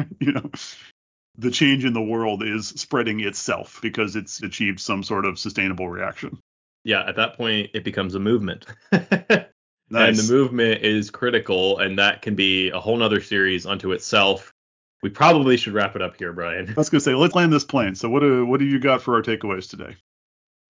you 0.19 0.31
know, 0.33 0.49
the 1.37 1.51
change 1.51 1.85
in 1.85 1.93
the 1.93 2.01
world 2.01 2.43
is 2.43 2.67
spreading 2.67 3.19
itself 3.21 3.79
because 3.81 4.15
it's 4.15 4.41
achieved 4.41 4.79
some 4.79 5.03
sort 5.03 5.25
of 5.25 5.39
sustainable 5.39 5.87
reaction. 5.87 6.39
Yeah, 6.83 7.07
at 7.07 7.15
that 7.17 7.37
point, 7.37 7.71
it 7.73 7.83
becomes 7.83 8.15
a 8.15 8.19
movement. 8.19 8.65
nice. 8.91 9.47
And 9.93 10.15
the 10.15 10.31
movement 10.33 10.83
is 10.83 11.11
critical, 11.11 11.79
and 11.79 11.99
that 11.99 12.21
can 12.21 12.33
be 12.33 12.69
a 12.69 12.79
whole 12.79 12.95
nother 12.95 13.19
series 13.19 13.65
unto 13.65 13.91
itself. 13.91 14.53
We 15.03 15.09
probably 15.09 15.57
should 15.57 15.73
wrap 15.73 15.97
it 15.97 16.01
up 16.01 16.15
here, 16.17 16.31
Brian. 16.31 16.69
I 16.69 16.73
was 16.75 16.89
gonna 16.89 17.01
say, 17.01 17.13
let's 17.13 17.35
land 17.35 17.51
this 17.51 17.65
plane. 17.65 17.95
So, 17.95 18.09
what 18.09 18.21
do 18.21 18.45
what 18.45 18.61
do 18.61 18.65
you 18.65 18.79
got 18.79 19.01
for 19.01 19.15
our 19.15 19.21
takeaways 19.21 19.69
today? 19.69 19.97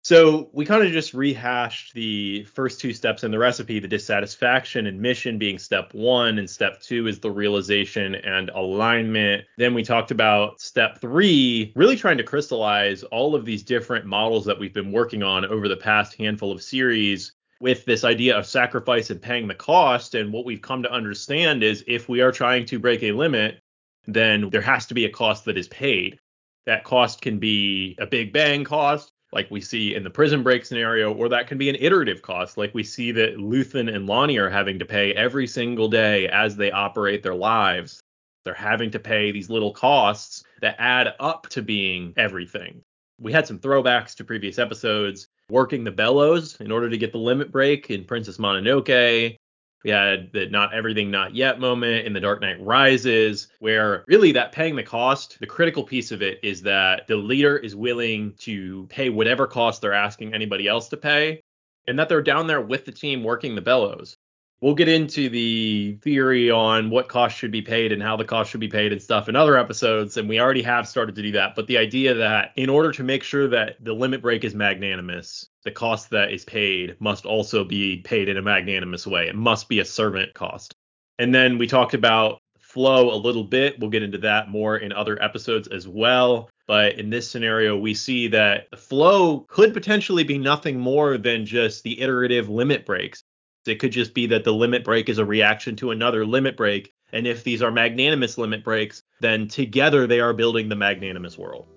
So 0.04 0.50
we 0.54 0.66
kind 0.66 0.86
of 0.86 0.94
just 0.94 1.14
rehashed 1.14 1.94
the 1.94 2.46
first 2.46 2.80
two 2.80 2.94
steps 2.94 3.26
in 3.26 3.32
the 3.32 3.38
recipe, 3.38 3.80
the 3.80 3.90
dissatisfaction 3.90 4.88
and 4.88 5.02
mission 5.02 5.38
being 5.38 5.60
step 5.60 5.94
one, 5.94 6.40
and 6.40 6.50
step 6.50 6.80
two 6.80 7.08
is 7.08 7.20
the 7.20 7.30
realization 7.30 8.16
and 8.16 8.50
alignment. 8.52 9.44
Then 9.58 9.74
we 9.74 9.84
talked 9.84 10.12
about 10.12 10.62
step 10.62 11.02
three, 11.02 11.74
really 11.76 11.98
trying 11.98 12.18
to 12.20 12.24
crystallize 12.24 13.04
all 13.04 13.36
of 13.36 13.44
these 13.44 13.64
different 13.64 14.06
models 14.06 14.46
that 14.46 14.58
we've 14.58 14.74
been 14.74 14.94
working 14.94 15.24
on 15.24 15.44
over 15.44 15.68
the 15.68 15.76
past 15.76 16.16
handful 16.16 16.54
of 16.54 16.62
series 16.62 17.34
with 17.60 17.84
this 17.86 18.06
idea 18.06 18.38
of 18.38 18.46
sacrifice 18.46 19.10
and 19.10 19.22
paying 19.22 19.48
the 19.48 19.56
cost. 19.56 20.16
And 20.16 20.32
what 20.32 20.46
we've 20.46 20.62
come 20.62 20.84
to 20.84 20.92
understand 20.92 21.64
is 21.64 21.84
if 21.86 22.08
we 22.08 22.22
are 22.22 22.32
trying 22.32 22.66
to 22.68 22.80
break 22.80 23.04
a 23.04 23.12
limit, 23.12 23.60
then 24.06 24.50
there 24.52 24.62
has 24.62 24.86
to 24.86 24.94
be 24.94 25.04
a 25.04 25.10
cost 25.10 25.44
that 25.46 25.58
is 25.58 25.68
paid. 25.68 26.18
That 26.66 26.86
cost 26.86 27.22
can 27.22 27.40
be 27.40 27.98
a 28.00 28.06
big 28.06 28.32
bang 28.32 28.64
cost, 28.64 29.12
like 29.32 29.52
we 29.52 29.62
see 29.62 29.96
in 29.96 30.04
the 30.04 30.10
prison 30.10 30.44
break 30.44 30.66
scenario, 30.66 31.14
or 31.14 31.30
that 31.30 31.48
can 31.48 31.58
be 31.58 31.70
an 31.70 31.78
iterative 31.80 32.22
cost, 32.22 32.58
like 32.58 32.74
we 32.74 32.84
see 32.84 33.12
that 33.12 33.38
Luthen 33.38 33.94
and 33.94 34.08
Lonni 34.08 34.40
are 34.40 34.50
having 34.50 34.80
to 34.80 34.86
pay 34.86 35.14
every 35.14 35.48
single 35.48 35.90
day 35.90 36.28
as 36.30 36.56
they 36.56 36.72
operate 36.72 37.24
their 37.24 37.36
lives. 37.36 38.00
They're 38.46 38.54
having 38.54 38.92
to 38.92 39.00
pay 39.00 39.32
these 39.32 39.50
little 39.50 39.74
costs 39.74 40.44
that 40.62 40.78
add 40.80 41.14
up 41.20 41.50
to 41.50 41.62
being 41.62 42.14
everything. 42.16 42.82
We 43.20 43.34
had 43.34 43.48
some 43.48 43.60
throwbacks 43.60 44.16
to 44.16 44.24
previous 44.24 44.60
episodes, 44.60 45.28
working 45.50 45.84
the 45.84 45.92
bellows 45.92 46.56
in 46.62 46.72
order 46.72 46.90
to 46.90 46.98
get 46.98 47.12
the 47.12 47.18
limit 47.18 47.52
break 47.52 47.90
in 47.90 48.06
Princess 48.06 48.38
Mononoke. 48.38 49.38
We 49.84 49.92
had 49.92 50.32
the 50.34 50.48
not 50.48 50.74
everything 50.74 51.12
not 51.12 51.36
yet 51.36 51.60
moment 51.60 52.06
in 52.06 52.14
The 52.14 52.20
Dark 52.20 52.42
Knight 52.42 52.58
Rises, 52.60 53.48
where 53.60 54.04
really 54.08 54.32
that 54.34 54.52
paying 54.52 54.76
the 54.76 54.84
cost, 54.84 55.40
the 55.40 55.48
critical 55.48 55.84
piece 55.84 56.12
of 56.12 56.22
it 56.22 56.40
is 56.44 56.62
that 56.64 57.08
the 57.08 57.16
leader 57.16 57.58
is 57.58 57.76
willing 57.76 58.34
to 58.40 58.88
pay 58.90 59.10
whatever 59.10 59.48
cost 59.48 59.82
they're 59.82 59.94
asking 59.94 60.34
anybody 60.34 60.68
else 60.68 60.90
to 60.90 60.98
pay, 60.98 61.42
and 61.88 61.98
that 62.00 62.10
they're 62.10 62.22
down 62.22 62.48
there 62.48 62.62
with 62.62 62.86
the 62.86 62.92
team 62.92 63.24
working 63.24 63.56
the 63.56 63.62
bellows. 63.62 64.18
We'll 64.60 64.74
get 64.74 64.88
into 64.88 65.30
the 65.30 66.00
theory 66.02 66.50
on 66.50 66.90
what 66.90 67.10
cost 67.10 67.38
should 67.38 67.52
be 67.52 67.62
paid 67.62 67.92
and 67.92 68.02
how 68.02 68.18
the 68.18 68.26
cost 68.26 68.50
should 68.50 68.60
be 68.60 68.68
paid 68.68 68.92
and 68.92 69.00
stuff 69.00 69.30
in 69.30 69.36
other 69.36 69.56
episodes, 69.56 70.18
and 70.18 70.28
we 70.28 70.40
already 70.40 70.64
have 70.64 70.88
started 70.88 71.14
to 71.16 71.22
do 71.22 71.32
that. 71.34 71.56
But 71.56 71.68
the 71.68 71.78
idea 71.78 72.16
that 72.16 72.54
in 72.56 72.68
order 72.68 72.92
to 72.94 73.04
make 73.04 73.22
sure 73.22 73.48
that 73.50 73.76
the 73.84 73.94
limit 73.94 74.24
break 74.24 74.44
is 74.44 74.56
magnanimous, 74.56 75.48
the 75.68 75.72
cost 75.72 76.12
that 76.12 76.32
is 76.32 76.46
paid 76.46 76.96
must 77.00 77.26
also 77.26 77.66
be 77.66 77.98
paid 77.98 78.30
in 78.30 78.38
a 78.38 78.42
magnanimous 78.42 79.06
way. 79.06 79.28
It 79.28 79.36
must 79.36 79.68
be 79.68 79.82
a 79.82 79.86
servant 79.86 80.34
cost. 80.34 80.74
And 81.20 81.36
then 81.36 81.58
we 81.58 81.68
talked 81.68 81.94
about 81.94 82.40
flow 82.58 83.14
a 83.14 83.20
little 83.20 83.44
bit. 83.44 83.78
We'll 83.78 83.90
get 83.90 84.02
into 84.02 84.20
that 84.20 84.50
more 84.50 84.78
in 84.78 84.94
other 84.94 85.22
episodes 85.22 85.68
as 85.68 85.86
well. 85.86 86.50
But 86.68 87.00
in 87.00 87.10
this 87.10 87.30
scenario, 87.30 87.78
we 87.78 87.94
see 87.94 88.30
that 88.30 88.68
the 88.72 88.78
flow 88.78 89.42
could 89.50 89.74
potentially 89.74 90.24
be 90.24 90.38
nothing 90.38 90.80
more 90.80 91.18
than 91.18 91.46
just 91.46 91.84
the 91.84 92.00
iterative 92.00 92.48
limit 92.48 92.86
breaks. 92.86 93.24
It 93.66 93.80
could 93.80 93.92
just 93.92 94.14
be 94.14 94.28
that 94.28 94.46
the 94.46 94.54
limit 94.54 94.86
break 94.86 95.10
is 95.10 95.18
a 95.18 95.26
reaction 95.26 95.76
to 95.78 95.92
another 95.92 96.26
limit 96.26 96.56
break. 96.56 96.94
And 97.12 97.28
if 97.28 97.44
these 97.44 97.62
are 97.62 97.72
magnanimous 97.72 98.38
limit 98.38 98.64
breaks, 98.64 99.02
then 99.20 99.50
together 99.50 100.08
they 100.08 100.22
are 100.22 100.34
building 100.34 100.70
the 100.70 100.76
magnanimous 100.78 101.38
world. 101.38 101.68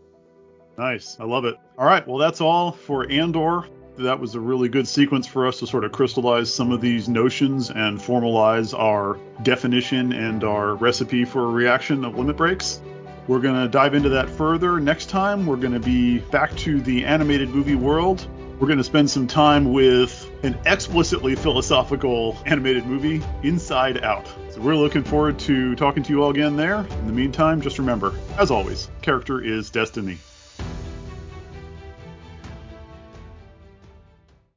Nice. 0.79 1.17
I 1.19 1.25
love 1.25 1.45
it. 1.45 1.57
All 1.77 1.87
right. 1.87 2.07
Well, 2.07 2.19
that's 2.19 2.41
all 2.41 2.71
for 2.71 3.11
Andor. 3.11 3.67
That 3.99 4.19
was 4.19 4.35
a 4.35 4.41
really 4.41 4.69
good 4.69 4.89
sequence 4.89 5.27
for 5.27 5.47
us 5.47 5.59
to 5.59 5.67
sort 5.67 5.85
of 5.85 5.93
crystallize 5.93 6.53
some 6.53 6.73
of 6.73 6.81
these 6.81 7.09
notions 7.09 7.71
and 7.71 7.99
formalize 7.99 8.79
our 8.79 9.19
definition 9.43 10.13
and 10.13 10.43
our 10.45 10.75
recipe 10.75 11.25
for 11.25 11.45
a 11.45 11.51
reaction 11.51 12.05
of 12.05 12.17
limit 12.17 12.37
breaks. 12.37 12.81
We're 13.27 13.41
going 13.41 13.61
to 13.61 13.69
dive 13.69 13.95
into 13.95 14.09
that 14.11 14.31
further 14.31 14.81
next 14.81 15.11
time. 15.11 15.47
We're 15.47 15.57
going 15.57 15.75
to 15.75 15.81
be 15.81 16.19
back 16.19 16.57
to 16.59 16.81
the 16.81 17.05
animated 17.05 17.51
movie 17.51 17.75
world 17.75 18.27
we're 18.61 18.67
going 18.67 18.77
to 18.77 18.85
spend 18.85 19.11
some 19.11 19.27
time 19.27 19.73
with 19.73 20.31
an 20.43 20.55
explicitly 20.67 21.35
philosophical 21.35 22.37
animated 22.45 22.85
movie, 22.85 23.23
Inside 23.43 24.05
Out. 24.05 24.27
So 24.51 24.61
we're 24.61 24.77
looking 24.77 25.03
forward 25.03 25.39
to 25.41 25.75
talking 25.77 26.03
to 26.03 26.13
you 26.13 26.23
all 26.23 26.29
again 26.29 26.57
there. 26.57 26.81
In 26.81 27.07
the 27.07 27.13
meantime, 27.15 27.63
just 27.63 27.79
remember, 27.79 28.13
as 28.37 28.51
always, 28.51 28.91
character 29.01 29.41
is 29.41 29.71
destiny. 29.71 30.19